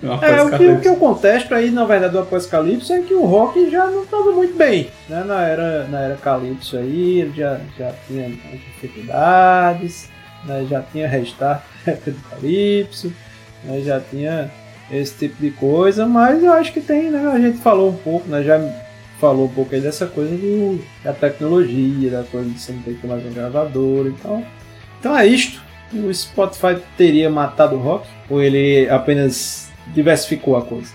[0.01, 0.81] o É, o que, o Apocalipse.
[0.81, 4.31] que eu contesto aí, na verdade, do Apocalipse é que o rock já não estava
[4.31, 5.23] muito bem, né?
[5.23, 10.09] Na era, na era Calypso aí, ele já, já tinha as dificuldades,
[10.45, 10.65] né?
[10.67, 13.13] já tinha restart do Calypso,
[13.63, 13.81] né?
[13.83, 14.49] já tinha
[14.91, 17.31] esse tipo de coisa, mas eu acho que tem, né?
[17.33, 18.43] A gente falou um pouco, né?
[18.43, 18.59] Já
[19.19, 22.91] falou um pouco aí dessa coisa do, da tecnologia, da coisa de você não ter
[22.95, 24.43] que ter mais um gravador, então...
[24.99, 25.61] Então é isto.
[25.93, 28.07] O Spotify teria matado o rock?
[28.29, 30.91] Ou ele apenas diversificou a coisa?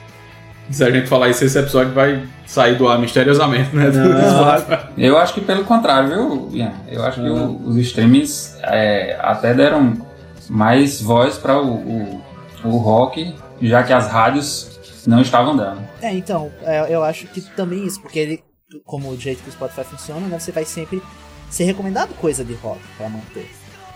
[0.71, 3.91] Se a gente falar isso, esse episódio vai sair do ar misteriosamente, né?
[3.91, 4.95] Não.
[5.05, 6.73] Eu acho que pelo contrário, viu, Ian?
[6.89, 9.95] Eu acho que o- os streams é, até deram
[10.49, 12.20] mais voz para o, o,
[12.65, 15.87] o rock, já que as rádios não estavam dando.
[16.03, 18.45] É, então, é, eu acho que também isso, porque ele,
[18.85, 21.03] como o jeito que o Spotify funciona, né, você vai sempre
[21.49, 23.51] ser recomendado coisa de rock pra manter.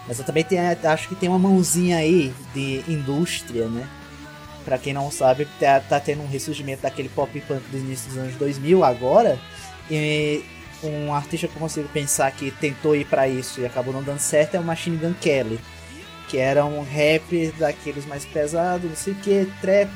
[0.06, 3.88] Mas eu também tenho, acho que tem uma mãozinha aí de indústria, né?
[4.64, 8.18] Pra quem não sabe, tá, tá tendo um ressurgimento daquele pop punk do início dos
[8.18, 9.38] anos 2000 agora.
[9.90, 10.42] E
[10.82, 14.18] um artista que eu consigo pensar que tentou ir pra isso e acabou não dando
[14.18, 15.58] certo é o Machine Gun Kelly.
[16.29, 19.91] Que era um rap daqueles mais pesados, não sei o que, trap.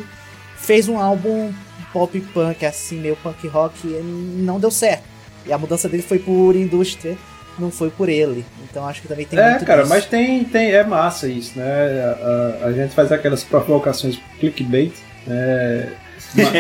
[0.57, 1.53] Fez um álbum
[1.93, 5.05] pop punk, assim, meio punk rock, e não deu certo.
[5.47, 7.16] E a mudança dele foi por indústria,
[7.59, 8.45] não foi por ele.
[8.68, 9.95] Então acho que também tem é, muito cara, disso.
[9.95, 10.72] mas tem, tem.
[10.72, 11.64] É massa isso, né?
[11.64, 14.93] A, a- a gente faz aquelas provocações clickbait,
[15.26, 15.93] né?
[16.35, 16.51] Ma-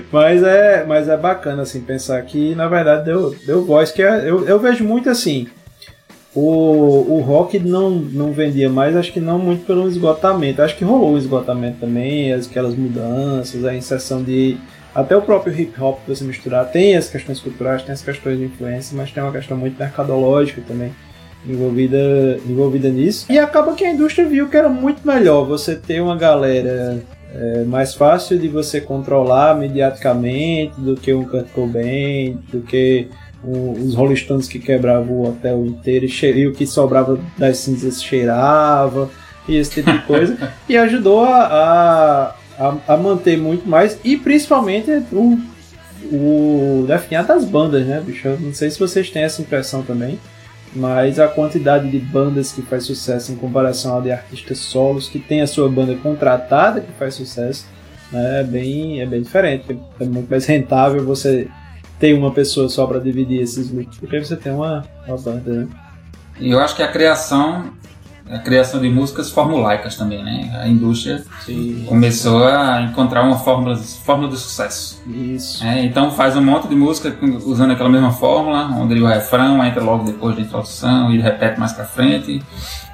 [0.10, 4.28] mas, é, mas é bacana, assim, pensar que, na verdade, deu, deu voz, que é-
[4.28, 5.46] eu, eu vejo muito assim.
[6.34, 10.62] O, o rock não, não vendia mais, acho que não muito pelo esgotamento.
[10.62, 14.56] Acho que rolou o esgotamento também, as- aquelas mudanças, a inserção de.
[14.94, 18.38] Até o próprio hip hop que você misturar tem as questões culturais, tem as questões
[18.38, 20.92] de influência, mas tem uma questão muito mercadológica também
[21.46, 23.26] envolvida, envolvida nisso.
[23.30, 27.02] E acaba que a indústria viu que era muito melhor você ter uma galera
[27.34, 33.08] é, mais fácil de você controlar mediaticamente do que um Kurt Cobain, do que
[33.46, 38.02] os Rolling Stones que quebravam o hotel inteiro e, e o que sobrava das cinzas
[38.02, 39.10] cheirava
[39.46, 40.36] e esse tipo de coisa.
[40.68, 45.38] e ajudou a, a, a, manter muito mais e principalmente o,
[46.04, 48.28] o definhar das bandas, né, bicho?
[48.28, 50.18] Eu não sei se vocês têm essa impressão também,
[50.74, 55.18] mas a quantidade de bandas que faz sucesso em comparação a de artistas solos que
[55.18, 57.66] tem a sua banda contratada que faz sucesso,
[58.10, 59.78] né, é bem, é bem diferente.
[60.00, 61.48] É muito mais rentável você
[62.04, 65.68] ter uma pessoa só para dividir esses lucros, porque você tem uma, uma banda, né?
[66.38, 67.70] E eu acho que a criação,
[68.30, 70.54] a criação de músicas formulaicas também, né?
[70.62, 71.24] A indústria
[71.86, 75.02] começou a encontrar uma fórmula, fórmula de sucesso.
[75.06, 75.64] Isso.
[75.64, 79.82] É, então faz um monte de música usando aquela mesma fórmula, onde o refrão entra
[79.82, 82.42] logo depois da introdução e repete mais pra frente.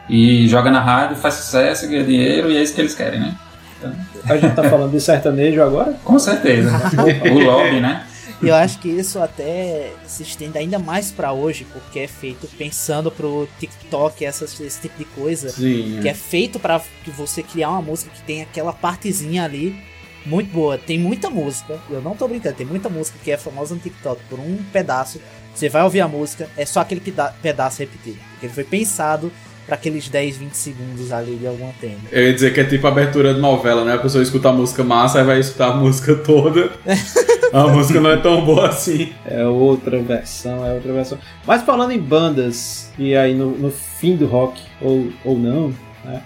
[0.09, 3.35] E joga na rádio, faz sucesso, ganha dinheiro e é isso que eles querem, né?
[3.79, 3.93] Então,
[4.29, 5.95] A gente tá falando de sertanejo agora?
[6.05, 6.71] com certeza.
[7.33, 8.05] o lobby, né?
[8.43, 13.11] Eu acho que isso até se estende ainda mais pra hoje, porque é feito pensando
[13.11, 15.51] pro TikTok, essas, esse tipo de coisa.
[15.51, 16.11] Sim, que é.
[16.11, 19.79] é feito pra que você criar uma música que tem aquela partezinha ali
[20.25, 20.79] muito boa.
[20.79, 24.21] Tem muita música, eu não tô brincando, tem muita música que é famosa no TikTok
[24.29, 25.21] por um pedaço.
[25.55, 28.19] Você vai ouvir a música, é só aquele peda- pedaço repetido.
[28.33, 29.31] Porque ele foi pensado
[29.71, 32.01] pra aqueles 10, 20 segundos ali de alguma tema.
[32.11, 33.95] Eu ia dizer que é tipo abertura de novela, né?
[33.95, 36.71] A pessoa escuta a música massa, aí vai escutar a música toda.
[37.55, 39.13] a música não é tão boa assim.
[39.25, 41.19] É outra versão, é outra versão.
[41.47, 45.73] Mas falando em bandas, e aí no, no fim do rock, ou, ou não,
[46.05, 46.21] né?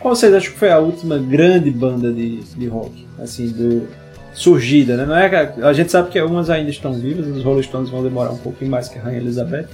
[0.00, 3.06] Qual vocês acham que foi a última grande banda de, de rock?
[3.18, 3.86] Assim, do,
[4.36, 5.06] surgida, né?
[5.06, 7.88] Não é que a, a gente sabe que algumas ainda estão vivas, os Rolling Stones
[7.90, 9.66] vão demorar um pouquinho mais que a Rainha Elizabeth.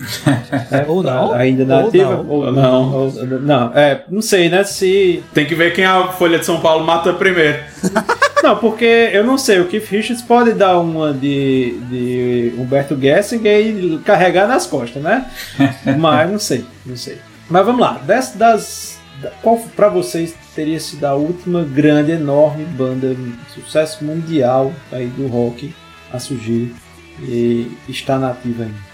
[0.70, 0.84] né?
[0.88, 1.32] Ou não.
[1.32, 2.10] Ainda Ou nativa.
[2.16, 2.28] não.
[2.28, 2.92] Ou, Não.
[2.92, 4.62] ou- não, é, não sei, né?
[4.64, 5.22] Se.
[5.34, 7.58] Tem que ver quem a Folha de São Paulo mata primeiro.
[8.42, 13.64] Não, porque eu não sei, o Keith Richards pode dar uma de, de Humberto Gessinger
[13.64, 15.26] e carregar nas costas, né?
[15.96, 17.18] Mas não sei, não sei.
[17.48, 22.64] Mas vamos lá, das, das da- qual pra vocês teria sido a última grande, enorme
[22.64, 23.16] banda,
[23.54, 25.74] sucesso mundial aí do rock
[26.12, 26.74] a surgir
[27.20, 28.92] e está nativa ainda?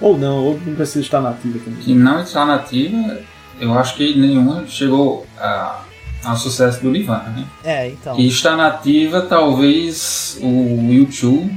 [0.00, 1.80] Ou não, ou não precisa estar nativa também.
[1.80, 3.18] Que não está nativa,
[3.58, 5.82] eu acho que nenhuma chegou a,
[6.24, 7.46] ao sucesso do Nirvana, né?
[7.64, 8.14] É, então.
[8.14, 11.50] Que está nativa, talvez o YouTube.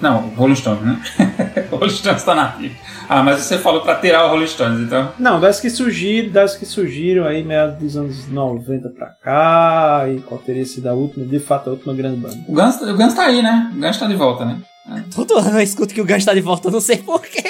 [0.00, 1.02] Não, o Rolling Stones, né?
[1.70, 2.74] o Rolling Stones está nativo.
[3.14, 5.12] Ah, mas você falou para tirar o Rolling Stones, então.
[5.18, 10.20] Não, das que surgiram, das que surgiram aí meados dos anos 90 pra cá, e
[10.20, 12.38] qual teria sido a última, de fato, a última grande banda.
[12.48, 13.70] O Guns, o Guns tá aí, né?
[13.74, 14.58] O Guns tá de volta, né?
[15.14, 17.44] Todo ano eu escuto que o Gans tá de volta, eu não sei porquê.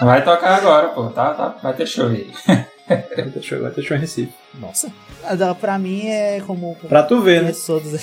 [0.00, 1.04] Vai tocar agora, pô.
[1.10, 2.30] Tá, tá, vai ter show aí.
[2.88, 4.32] Vai ter show, vai ter show em Recife.
[4.58, 4.90] Nossa.
[5.24, 6.74] Ah, Pra mim é como.
[6.76, 7.50] como Pra tu ver, né?
[7.50, 8.00] eu Sou dos...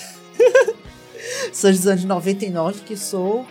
[1.54, 3.48] sou dos anos 99, que sou.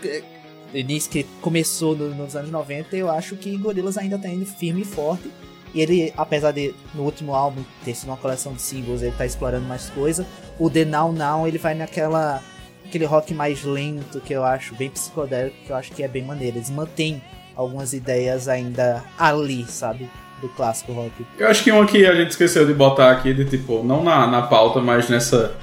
[0.73, 4.47] É, Início que começou no- nos anos 90, eu acho que Gorillaz ainda tá indo
[4.47, 5.31] firme e forte.
[5.75, 9.25] E ele, apesar de no último álbum ter sido uma coleção de singles, ele tá
[9.25, 10.27] explorando mais coisa.
[10.59, 12.43] O The Now Now, ele vai naquela.
[12.85, 16.23] aquele rock mais lento que eu acho, bem psicodélico, que eu acho que é bem
[16.23, 16.59] maneiro.
[16.59, 17.23] Eles mantêm
[17.57, 20.11] algumas ideias ainda ali, sabe?
[20.43, 21.25] Do clássico rock.
[21.39, 24.27] Eu acho que uma que a gente esqueceu de botar aqui, de tipo, não na,
[24.27, 25.55] na pauta, mas nessa.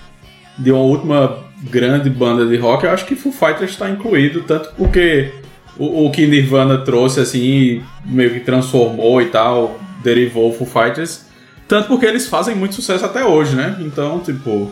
[0.60, 4.72] De uma última grande banda de rock, eu acho que Foo Fighters está incluído, tanto
[4.78, 5.32] porque
[5.78, 11.26] o, o que Nirvana trouxe, assim, meio que transformou e tal, derivou o Foo Fighters,
[11.70, 13.78] tanto porque eles fazem muito sucesso até hoje, né?
[13.80, 14.72] Então, tipo.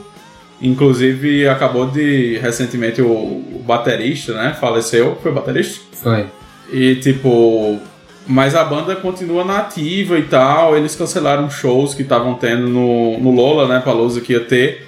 [0.59, 2.39] Inclusive, acabou de.
[2.39, 4.57] Recentemente, o, o baterista, né?
[4.59, 5.15] Faleceu.
[5.21, 5.79] Foi o baterista?
[5.91, 6.25] Foi.
[6.73, 7.79] E tipo.
[8.25, 10.75] Mas a banda continua nativa e tal.
[10.75, 13.79] Eles cancelaram shows que estavam tendo no, no Lola, né?
[13.79, 14.86] Palousa que ia ter.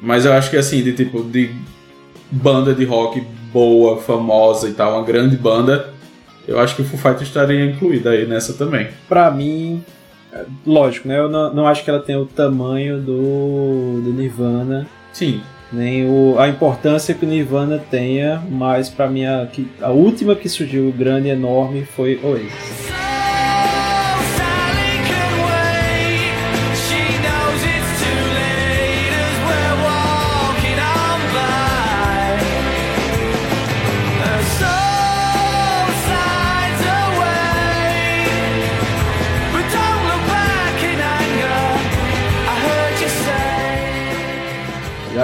[0.00, 1.50] Mas eu acho que assim, de tipo, de
[2.30, 3.22] banda de rock
[3.52, 5.92] boa, famosa e tal, uma grande banda,
[6.46, 8.88] eu acho que o Foo Fighters estaria incluída aí nessa também.
[9.08, 9.84] Pra mim,
[10.32, 11.18] é, lógico, né?
[11.18, 14.86] Eu não, não acho que ela tenha o tamanho do, do Nirvana.
[15.12, 15.40] Sim.
[15.72, 19.48] Nem o, a importância que o Nirvana tenha, mas pra mim a,
[19.82, 23.09] a última que surgiu grande e enorme foi Oasis.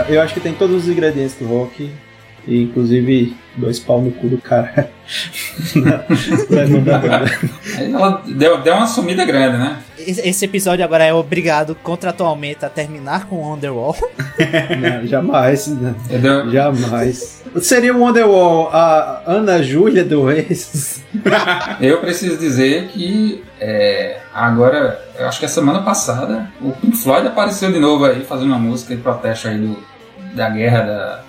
[0.08, 1.90] Eu acho que tem todos os ingredientes do rock,
[2.46, 4.88] e inclusive dois pau no cu do cara.
[7.78, 9.78] Ela deu, deu uma sumida grande, né?
[9.98, 13.96] Esse episódio agora é obrigado contratualmente a terminar com Underwall.
[14.78, 15.94] Não, jamais, né?
[16.10, 17.42] Eu deu- jamais.
[17.60, 21.02] Seria o Wonderwall a Ana Júlia do Oasis?
[21.80, 27.26] Eu preciso dizer que é, agora, eu acho que a semana passada, o Pink Floyd
[27.26, 29.78] apareceu de novo aí fazendo uma música de protesto aí do,
[30.36, 31.20] da guerra da,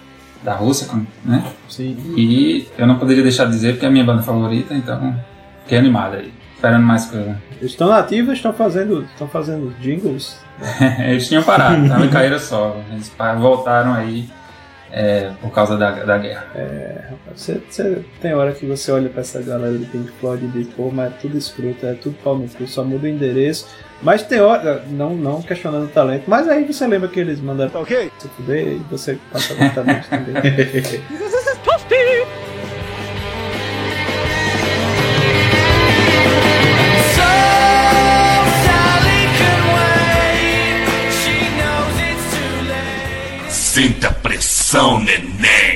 [0.43, 0.87] da Rússia,
[1.25, 1.43] né?
[1.69, 1.97] Sim.
[2.17, 5.15] E eu não poderia deixar de dizer porque é a minha banda favorita, então
[5.63, 7.35] fiquei animado aí, esperando mais coisa.
[7.61, 10.37] Estão nativos, estão fazendo, estão fazendo jingles.
[10.99, 12.83] Eles tinham parado, tava em carreira solo.
[12.91, 14.27] Eles voltaram aí
[14.91, 16.45] é, por causa da, da guerra.
[16.55, 20.45] É, rapaz, você, você- tem hora que você olha pra essa galera do Pink Floyd
[20.45, 23.09] e diz, pô, mas é tudo escroto, é tudo pau no cu, só muda o
[23.09, 23.67] endereço.
[24.01, 27.71] Mas tem hora, não, não questionando o talento, mas aí você lembra que eles mandaram
[27.71, 28.11] tá ok?
[28.19, 30.35] se fuder e você passa deles também.
[43.77, 45.66] Sinta a pressão, neném.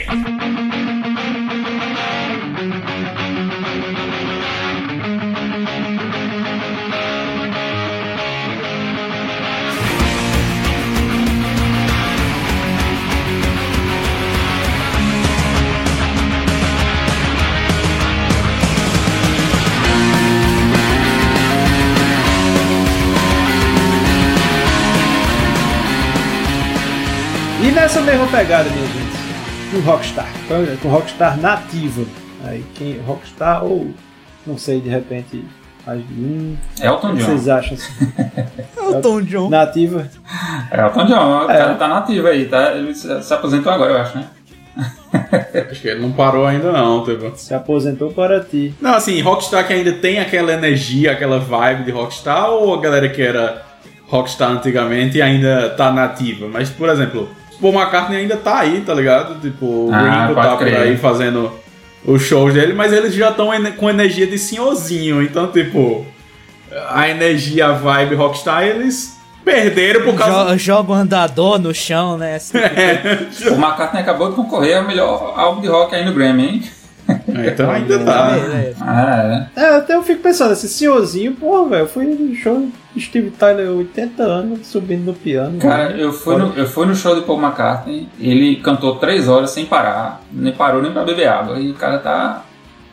[27.82, 30.28] Nessa mesma pegada, minha gente, com Rockstar,
[30.84, 32.04] com Rockstar nativa.
[32.46, 33.92] Aí quem Rockstar ou
[34.46, 35.44] não sei, de repente
[35.86, 37.26] Mas, hum, Elton o que John.
[37.26, 37.74] vocês acham?
[37.74, 37.92] assim?
[38.78, 39.50] Elton John.
[39.50, 40.08] Nativa.
[40.70, 41.58] É, Elton John, o É.
[41.58, 42.72] cara tá nativo aí, tá?
[42.74, 44.26] Ele se, se aposentou agora, eu acho, né?
[45.72, 47.32] Acho que ele não parou ainda não, tipo.
[47.36, 48.74] Se aposentou para ti.
[48.80, 53.10] Não, assim, Rockstar que ainda tem aquela energia, aquela vibe de Rockstar, ou a galera
[53.10, 53.62] que era
[54.08, 56.48] Rockstar antigamente ainda tá nativa?
[56.48, 57.28] Mas, por exemplo,
[57.62, 59.40] Paul McCartney ainda tá aí, tá ligado?
[59.40, 60.78] Tipo, o Ah, Ringo tá por crer.
[60.78, 61.52] aí fazendo
[62.06, 66.06] os shows dele, mas eles já estão com energia de senhorzinho, então, tipo,
[66.90, 69.16] a energia, a vibe Rockstar, eles
[69.46, 70.52] perderam por causa...
[70.54, 72.36] Jo joga o andador no chão, né?
[72.42, 72.58] Assim,
[73.50, 76.64] O McCartney acabou de concorrer ao melhor álbum de rock aí no Grammy, hein?
[77.28, 78.30] Então ainda tá.
[78.82, 79.62] Ah, é.
[79.62, 82.68] É, até eu fico pensando, esse senhorzinho, porra, velho, eu fui no show
[83.00, 85.60] Steve Tyler 80 anos, subindo no piano.
[85.60, 86.02] Cara, velho.
[86.02, 89.66] eu fui, no, eu fui no show de Paul McCartney, ele cantou três horas sem
[89.66, 92.46] parar, nem parou nem pra beber água, e o cara tá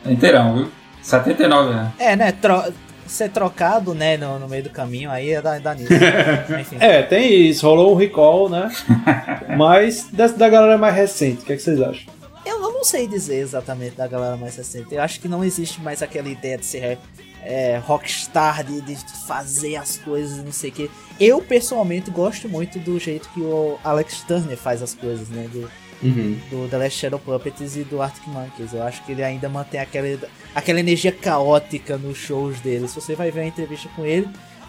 [0.05, 0.67] inteirão, viu?
[1.01, 1.91] 79 anos.
[1.99, 2.31] É, né?
[2.31, 2.63] Tro
[3.09, 5.89] ser trocado, né, no, no meio do caminho, aí é da, da nisso.
[6.79, 8.69] É, tem isso, rolou um recall, né?
[9.57, 12.13] Mas dessa da galera mais recente, o que, é que vocês acham?
[12.45, 14.93] Eu, eu não sei dizer exatamente da galera mais recente.
[14.93, 16.99] Eu acho que não existe mais aquela ideia de ser
[17.43, 18.95] é, rockstar, de, de
[19.27, 20.91] fazer as coisas e não sei o que.
[21.19, 25.47] Eu, pessoalmente, gosto muito do jeito que o Alex Turner faz as coisas, né?
[25.51, 25.69] Do,
[26.01, 26.37] Uhum.
[26.49, 28.71] do The Last Shadow Puppets e do Arctic Monkeys.
[28.73, 30.07] Eu acho que ele ainda mantém aquela,
[30.55, 32.87] aquela energia caótica nos shows dele.
[32.87, 34.25] Se você vai ver uma entrevista com ele,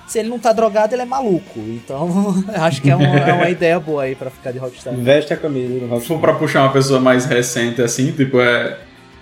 [0.09, 1.61] se ele não tá drogado, ele é maluco.
[1.61, 4.93] Então, eu acho que é uma, é uma ideia boa aí pra ficar de rockstar.
[4.97, 6.09] Veste a camisa do Se Rockstar.
[6.09, 8.81] for pra puxar uma pessoa mais recente assim, tipo, é.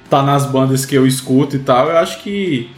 [0.08, 2.70] tá nas bandas que eu escuto e tal, eu acho que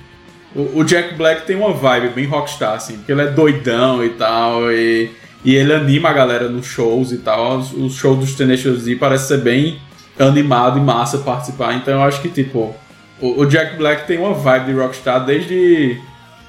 [0.54, 4.10] o, o Jack Black tem uma vibe bem rockstar, assim, porque ele é doidão e
[4.10, 5.10] tal, e,
[5.44, 7.58] e ele anima a galera nos shows e tal.
[7.58, 9.78] Os shows dos Tenacious D parece ser bem
[10.18, 12.74] animado e massa participar, então eu acho que, tipo,
[13.20, 15.98] o, o Jack Black tem uma vibe de rockstar desde.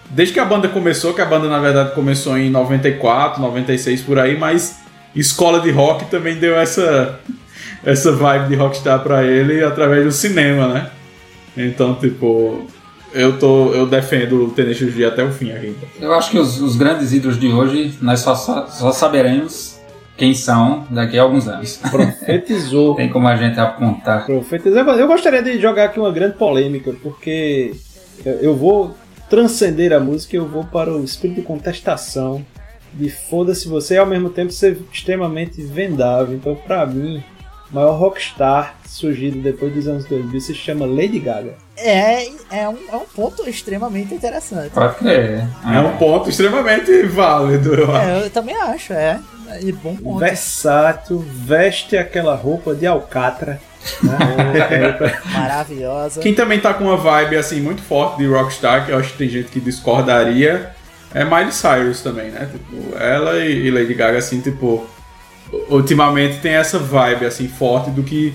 [0.10, 4.20] Desde que a banda começou, que a banda na verdade começou em 94, 96 por
[4.20, 4.78] aí, mas
[5.16, 7.18] escola de rock também deu essa
[7.84, 10.90] essa vibe de rockstar pra ele através do cinema, né?
[11.56, 12.68] Então, tipo,
[13.14, 15.78] eu tô eu defendo o Tenacious D até o fim ainda.
[16.00, 19.80] Eu acho que os, os grandes ídolos de hoje, nós só, só, saberemos
[20.18, 21.78] quem são daqui a alguns anos.
[21.78, 22.96] Profetizou.
[22.96, 24.26] Tem como a gente apontar.
[24.26, 24.80] Profetizou.
[24.80, 27.74] Eu gostaria de jogar aqui uma grande polêmica, porque
[28.26, 28.96] eu- vou
[29.30, 32.46] transcender a música e eu vou para o espírito de contestação.
[32.94, 36.36] De foda-se você e ao mesmo tempo ser extremamente vendável.
[36.36, 37.24] Então, pra mim,
[37.72, 41.54] maior rockstar surgido depois dos anos 2000 se chama Lady Gaga.
[41.78, 44.72] É, é, um, é um ponto extremamente interessante.
[44.72, 45.48] Pode crer.
[45.66, 48.10] É um ponto extremamente válido, eu acho.
[48.10, 49.20] É, eu também acho, é.
[49.62, 50.20] E bom ponto.
[50.20, 53.60] Versátil, veste aquela roupa de alcatra.
[54.04, 54.98] né?
[55.34, 56.22] Maravilhosa.
[56.22, 59.18] Quem também tá com uma vibe assim muito forte de rockstar, que eu acho que
[59.18, 60.72] tem gente que discordaria,
[61.14, 62.48] é Miley Cyrus também, né?
[62.52, 64.88] Tipo, ela e e Lady Gaga assim, tipo,
[65.70, 68.34] ultimamente tem essa vibe assim forte do que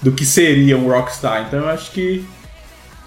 [0.00, 1.44] do que seria um rockstar.
[1.46, 2.24] Então eu acho que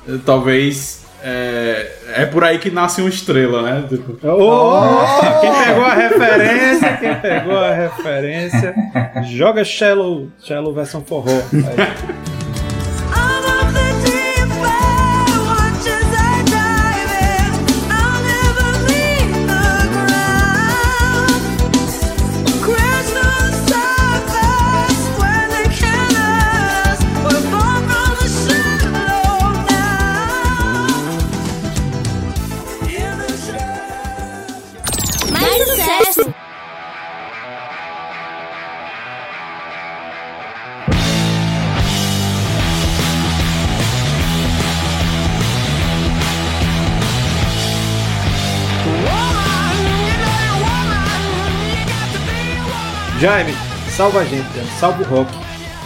[0.07, 3.85] eh, talvez é, é por aí que nasce uma estrela, né?
[3.87, 8.75] Tipo, Ô, quem pegou a referência, quem pegou a referência,
[9.23, 11.31] joga Shallow, Shallow versão forró.
[11.31, 12.21] Aí.
[53.21, 53.53] Jaime,
[53.95, 55.31] salva a gente, cara, salva o rock.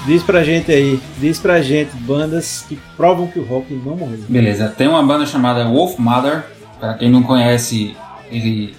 [0.05, 4.19] Diz pra gente aí, diz pra gente bandas que provam que o rock não morreu.
[4.29, 6.45] Beleza, tem uma banda chamada Wolf Mother.
[6.79, 7.93] Pra quem não conhece,
[8.31, 8.73] ele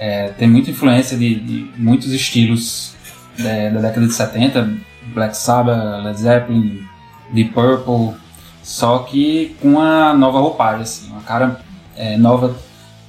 [0.00, 2.96] é, tem muita influência de, de muitos estilos
[3.38, 4.74] da, da década de 70,
[5.14, 6.82] Black Sabbath, Led Zeppelin,
[7.32, 8.16] Deep Purple,
[8.64, 11.60] só que com uma nova roupagem, assim, uma cara
[11.96, 12.56] é, nova,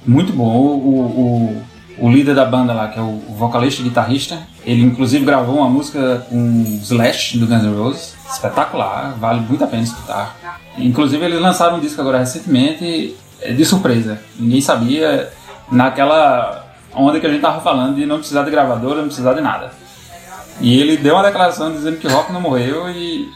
[0.06, 0.54] muito boa.
[0.54, 1.62] O, o,
[1.98, 5.56] o, líder da banda lá, que é o, o vocalista e guitarrista, ele inclusive gravou
[5.56, 10.36] uma música com Slash do Guns N' Roses, espetacular, vale muito a pena escutar.
[10.78, 15.30] Inclusive eles lançaram um disco agora recentemente é, de surpresa, ninguém sabia,
[15.70, 19.40] naquela onda que a gente tava falando de não precisar de gravadora, não precisar de
[19.40, 19.72] nada.
[20.60, 23.28] E ele deu uma declaração dizendo que o rock não morreu e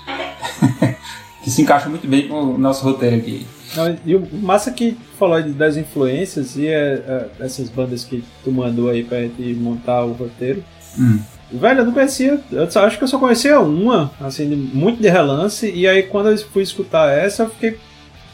[1.43, 3.47] que se encaixa muito bem com o nosso roteiro aqui.
[3.75, 8.53] Não, E o massa que falou das influências e é, é, essas bandas que tu
[8.53, 10.63] mandou aí pra gente montar o roteiro.
[10.99, 11.19] Hum.
[11.53, 12.41] Velho, eu não conhecia.
[12.51, 15.71] Eu só- acho que eu só conhecia uma, assim, muito de relance.
[15.71, 17.79] E aí quando eu fui escutar essa, eu fiquei.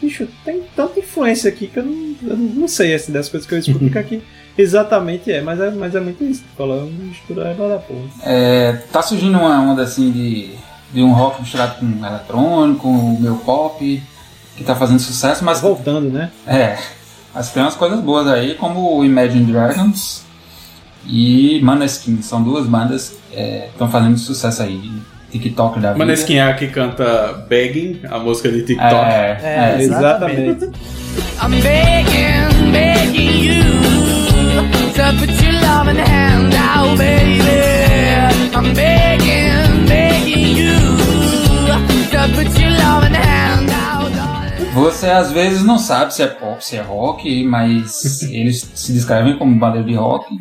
[0.01, 3.55] Bicho, tem tanta influência aqui que eu não, eu não sei assim, das coisas que
[3.55, 4.21] eu escuto que aqui
[4.59, 6.43] exatamente é, mas é, mas é muito isso.
[6.43, 8.01] Tu falou, mistura é da porra.
[8.25, 10.55] É, tá surgindo uma onda assim de,
[10.93, 14.03] de um rock misturado com eletrônico, o meu pop,
[14.57, 15.61] que tá fazendo sucesso, mas.
[15.61, 16.31] Voltando, né?
[16.47, 16.77] É.
[17.35, 20.25] Mas tem umas coisas boas aí, como o Imagine Dragons
[21.07, 22.21] e Maneskin.
[22.21, 23.41] São duas bandas que
[23.73, 24.93] estão fazendo sucesso aí.
[25.31, 26.05] TikTok da vida.
[26.05, 28.95] Maneskin é a que canta Begging, a música de TikTok.
[28.95, 30.71] É, é, exatamente.
[31.41, 33.63] I'm begging, begging you
[34.93, 36.22] to put your love in hand
[45.03, 49.37] Você às vezes não sabe se é pop, se é rock, mas eles se descrevem
[49.37, 50.39] como banda de rock.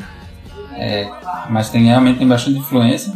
[0.73, 1.09] É,
[1.49, 3.11] mas tem, realmente tem bastante influência.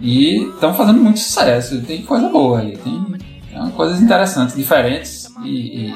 [0.00, 1.80] E estão fazendo muito sucesso.
[1.82, 2.76] Tem coisa boa aí.
[2.76, 3.04] Tem,
[3.50, 5.94] tem coisas interessantes, diferentes e, e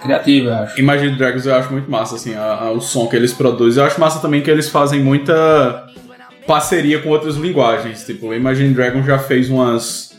[0.00, 0.80] criativas, eu acho.
[0.80, 3.82] Imagine Dragons eu acho muito massa, assim, a- a- o som que eles produzem.
[3.82, 5.86] Eu acho massa também que eles fazem muita
[6.46, 8.02] parceria com outras linguagens.
[8.06, 10.18] Tipo, Imagine Dragons já fez umas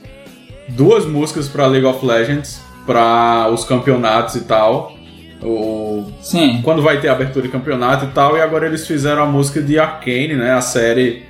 [0.70, 4.94] duas músicas pra League of Legends, pra os campeonatos e tal.
[5.42, 6.06] O...
[6.22, 6.62] Sim.
[6.62, 8.38] Quando vai ter abertura de campeonato e tal.
[8.38, 10.54] E agora eles fizeram a música de Arcane, né?
[10.54, 11.24] A série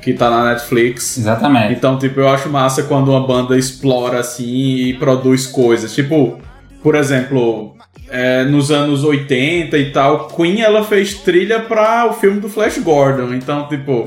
[0.00, 1.18] que tá na Netflix.
[1.18, 1.74] Exatamente.
[1.74, 5.94] Então, tipo, eu acho massa quando uma banda explora assim e produz coisas.
[5.94, 6.38] Tipo,
[6.82, 7.76] por exemplo,
[8.08, 12.78] é, nos anos 80 e tal, Queen ela fez trilha pra o filme do Flash
[12.78, 13.34] Gordon.
[13.34, 14.06] Então, tipo,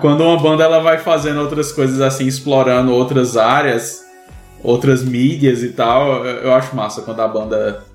[0.00, 4.04] quando uma banda ela vai fazendo outras coisas assim, explorando outras áreas,
[4.62, 7.90] outras mídias e tal, eu acho massa quando a banda é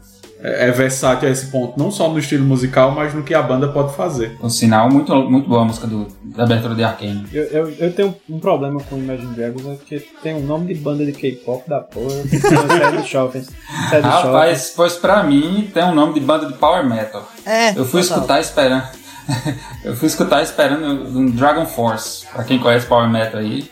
[0.45, 3.69] é versátil a esse ponto, não só no estilo musical, mas no que a banda
[3.69, 4.37] pode fazer.
[4.37, 7.25] Por sinal, muito, muito boa a música do, da abertura de Arcane.
[7.33, 10.79] Eu, eu, eu tenho um problema com Imagine Dragons, é que tem um nome de
[10.79, 12.09] banda de K-pop da porra.
[12.09, 13.43] Sai do shopping.
[13.89, 14.27] Sai do shopping.
[14.27, 17.27] Rapaz, pois pra mim tem um nome de banda de power metal.
[17.45, 18.17] É, Eu fui total.
[18.17, 18.83] escutar esperando.
[19.83, 23.67] eu fui escutar esperando um Dragon Force, pra quem conhece Power Metal aí.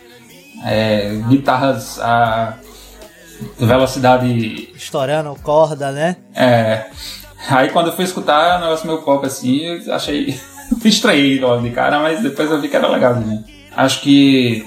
[0.64, 2.54] É, guitarras a
[3.58, 4.70] velocidade.
[4.74, 6.16] Estourando corda, né?
[6.34, 6.86] É.
[7.48, 10.38] Aí quando eu fui escutar o negócio meu pop assim, eu achei.
[10.84, 13.44] estranhei logo de cara, mas depois eu vi que era legalzinho.
[13.76, 14.66] Acho que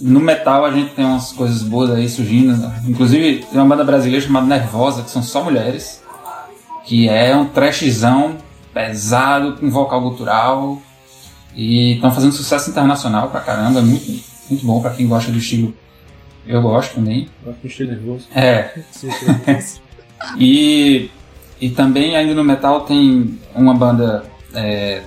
[0.00, 2.72] no metal a gente tem umas coisas boas aí surgindo.
[2.86, 6.02] Inclusive tem uma banda brasileira chamada Nervosa, que são só mulheres.
[6.84, 8.36] Que é um trashzão
[8.72, 10.80] pesado, com vocal gutural.
[11.54, 13.80] E estão fazendo sucesso internacional pra caramba.
[13.80, 15.74] É muito, muito bom pra quem gosta do estilo.
[16.46, 17.28] Eu gosto também.
[17.44, 18.28] Do estilo nervoso.
[18.34, 18.70] É.
[20.38, 21.10] E,
[21.60, 24.24] e também ainda no metal tem uma banda
[24.54, 25.02] é,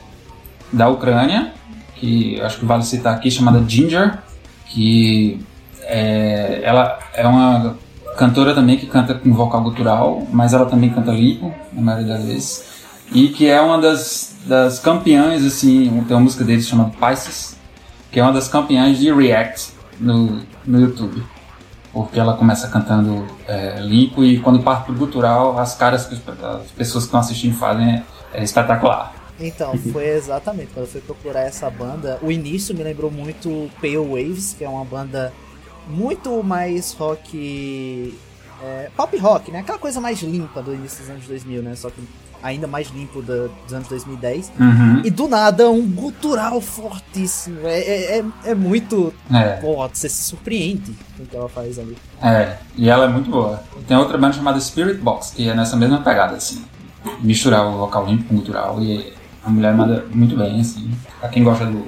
[0.72, 1.52] da Ucrânia,
[1.96, 4.20] que eu acho que vale citar aqui, chamada Ginger,
[4.68, 5.44] que
[5.82, 7.76] é, ela é uma
[8.18, 12.26] cantora também que canta com vocal gutural, mas ela também canta limpo, na maioria das
[12.26, 12.70] vezes.
[13.12, 17.58] E que é uma das, das campeãs, assim, tem uma música deles chamada Pisces,
[18.12, 21.24] que é uma das campeãs de React no, no YouTube
[21.92, 26.72] porque ela começa cantando é, limpo e quando parte pro gutural, as caras que as
[26.72, 28.04] pessoas que estão assistindo fazem
[28.34, 29.14] é espetacular.
[29.40, 32.20] Então, foi exatamente quando eu fui procurar essa banda.
[32.22, 35.34] O início me lembrou muito Pale Waves, que é uma banda
[35.88, 38.14] muito mais rock.
[38.64, 39.60] É, pop rock, né?
[39.60, 41.76] Aquela coisa mais limpa do início dos anos 2000, né?
[41.76, 42.02] Só que
[42.42, 44.52] ainda mais limpo da- dos anos 2010.
[44.60, 45.02] Uhum.
[45.04, 47.60] E do nada, um gutural fortíssimo.
[47.66, 49.14] É, é, é, é muito.
[49.34, 49.58] É.
[49.58, 51.98] Pô, você se surpreende com o que ela faz ali.
[52.22, 53.62] É, e ela é muito boa.
[53.88, 56.64] Tem outra banda chamada Spirit Box, que é nessa mesma pegada, assim.
[57.22, 59.14] Misturar o vocal limpo com o gutural e
[59.44, 60.92] a mulher manda muito bem, assim.
[61.20, 61.88] Pra quem gosta do,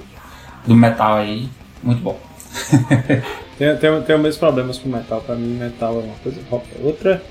[0.66, 1.50] do metal aí,
[1.84, 2.20] muito bom.
[3.62, 5.22] Tenho, tenho, tenho meus problemas com metal.
[5.22, 7.22] Pra mim, metal é uma coisa, rock é outra.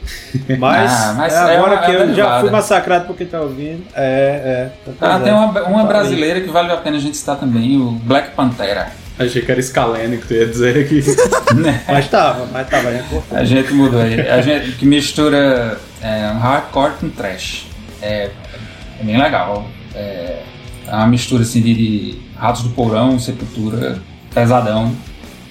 [0.61, 3.27] Mas, Ah, mas é é agora uma- que é eu já fui massacrado por quem
[3.27, 3.83] tá ouvindo.
[3.97, 4.71] É, é.
[5.01, 5.35] Ah, Pois tem é.
[5.35, 8.93] uma, uma Tá brasileira que vale a pena a gente citar também, o Black Pantera.
[9.19, 11.03] Achei que era Scalene que tu ia dizer aqui.
[11.93, 12.93] Mas tava, mas tava.
[12.93, 13.37] Já cortou.
[13.37, 14.21] A gente mudou aí.
[14.21, 17.67] A gente que mistura é, um hardcore com trash.
[18.01, 18.31] É,
[19.01, 19.67] é bem legal.
[19.97, 20.43] É,
[20.87, 23.99] é uma mistura assim de, de Ratos do Porão, Sepultura,
[24.33, 24.95] pesadão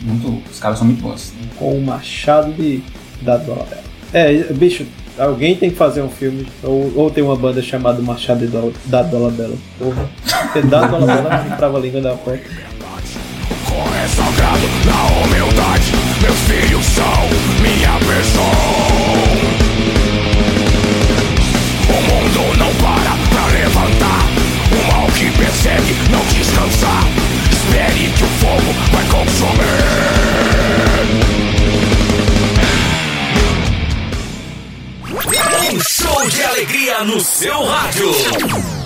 [0.01, 1.33] muito, os caras são muito bons.
[1.57, 2.81] Com o machado de,
[3.21, 3.79] da Dora.
[4.13, 4.85] É, bicho,
[5.17, 9.03] alguém tem que fazer um filme, ou, ou tem uma banda chamada Machado do, da
[9.03, 9.55] Dola Bela.
[9.77, 10.09] Porra,
[10.43, 12.43] porque da Dola Bela não trava a língua da porta.
[14.01, 17.27] É sagrado na humildade, meus filhos são
[17.61, 18.49] minha pessoa.
[21.89, 24.25] O mundo não para pra levantar,
[24.71, 27.28] o mal que persegue não descansar
[27.89, 29.69] o fogo vai consumir.
[35.71, 38.78] Um show de alegria no seu rádio.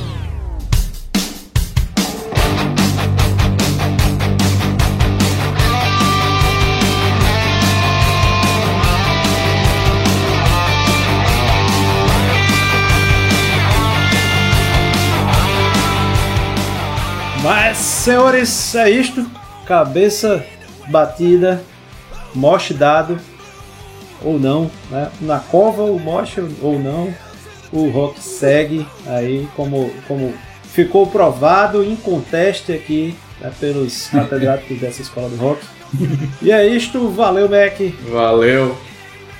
[17.43, 19.29] Mas, senhores, é isto.
[19.65, 20.45] Cabeça
[20.87, 21.61] batida,
[22.33, 23.19] moche dado,
[24.21, 25.11] ou não, né?
[25.19, 27.13] Na cova o moche ou não,
[27.69, 30.33] o rock segue aí como, como
[30.63, 35.61] ficou provado em conteste aqui né, pelos catedráticos dessa escola do rock.
[36.41, 37.77] E é isto, valeu Mac.
[38.09, 38.77] Valeu.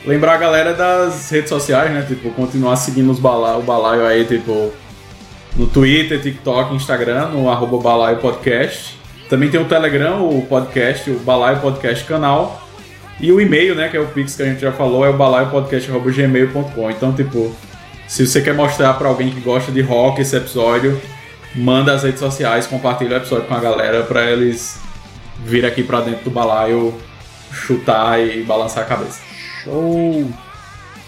[0.05, 2.05] Lembrar a galera das redes sociais, né?
[2.05, 4.73] Tipo, continuar seguindo os bala o balaio aí, tipo,
[5.55, 8.97] no Twitter, TikTok, Instagram, no arroba balaio podcast.
[9.30, 12.61] Também tem o Telegram, o podcast, o balaio podcast canal.
[13.19, 15.13] E o e-mail, né, que é o Pix que a gente já falou, é o
[15.13, 16.91] balaiopodcast.gmail.com.
[16.91, 17.55] Então, tipo,
[18.07, 20.99] se você quer mostrar pra alguém que gosta de rock esse episódio,
[21.55, 24.80] manda as redes sociais, compartilha o episódio com a galera pra eles
[25.45, 26.93] vir aqui pra dentro do balaio,
[27.51, 29.21] chutar e balançar a cabeça.
[29.63, 30.27] Show!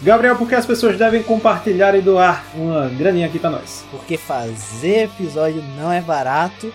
[0.02, 3.86] Gabriel, por que as pessoas devem compartilhar e doar uma graninha aqui pra nós?
[3.92, 6.72] Porque fazer episódio não é barato.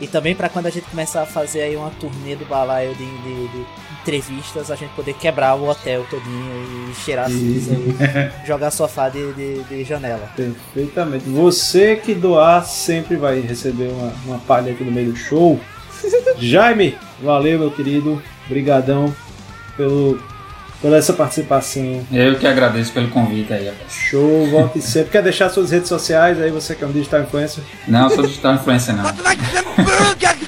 [0.00, 3.04] E também para quando a gente começar a fazer aí uma turnê do balaio de,
[3.04, 3.66] de, de
[4.00, 9.32] entrevistas, a gente poder quebrar o hotel todinho e cheirar cinza e jogar sofá de,
[9.34, 10.28] de, de janela.
[10.34, 11.28] Perfeitamente.
[11.28, 15.60] Você que doar sempre vai receber uma, uma palha aqui no meio do show.
[16.40, 18.20] Jaime, valeu meu querido.
[18.48, 19.14] Brigadão
[19.76, 20.18] pelo,
[20.82, 22.04] pela essa participação.
[22.12, 23.92] Eu que agradeço pelo convite aí, rapaz.
[23.92, 25.12] Show, volte sempre.
[25.12, 27.62] Quer deixar suas redes sociais aí, você que é um digital influencer?
[27.86, 29.04] Não, eu sou digital influencer não.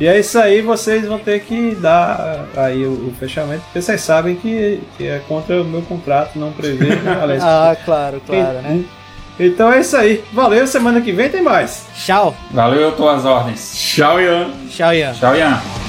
[0.00, 4.00] E é isso aí, vocês vão ter que dar aí o, o fechamento, porque vocês
[4.00, 8.84] sabem que, que é contra o meu contrato, não prevê, né, ah, claro, claro, né?
[9.38, 10.22] Então é isso aí.
[10.32, 11.86] Valeu, semana que vem tem mais.
[11.96, 12.34] Tchau.
[12.50, 13.72] Valeu, eu tô às ordens.
[13.72, 14.50] Tchau, Ian.
[14.68, 15.12] Tchau, Ian.
[15.12, 15.83] Tchau, Ian.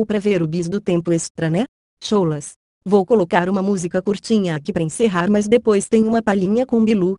[0.00, 1.66] Ficou pra ver o bis do tempo extra, né?
[2.02, 2.52] Choulas.
[2.82, 7.18] Vou colocar uma música curtinha aqui pra encerrar, mas depois tem uma palhinha com Bilu.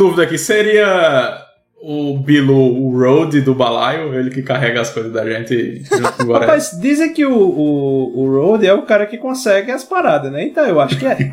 [0.00, 1.44] Dúvida aqui, seria
[1.82, 6.22] o Bilu o Road do balaio, ele que carrega as coisas da gente junto com
[6.22, 6.46] o Gorete?
[6.46, 10.44] Rapaz, dizem que o, o, o Road é o cara que consegue as paradas, né?
[10.44, 11.18] Então eu acho que é.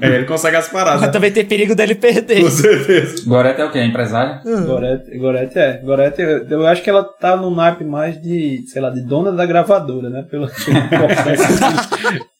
[0.00, 1.02] É, ele consegue as paradas.
[1.02, 2.42] Mas também tem perigo dele perder.
[2.42, 3.24] Com certeza.
[3.26, 3.82] Gorete é o quê?
[3.82, 4.40] Empresário?
[4.66, 5.80] Gorete, Gorete é.
[5.82, 9.32] Gorete, eu, eu acho que ela tá no naipe mais de, sei lá, de dona
[9.32, 10.20] da gravadora, né?
[10.20, 12.28] Importância.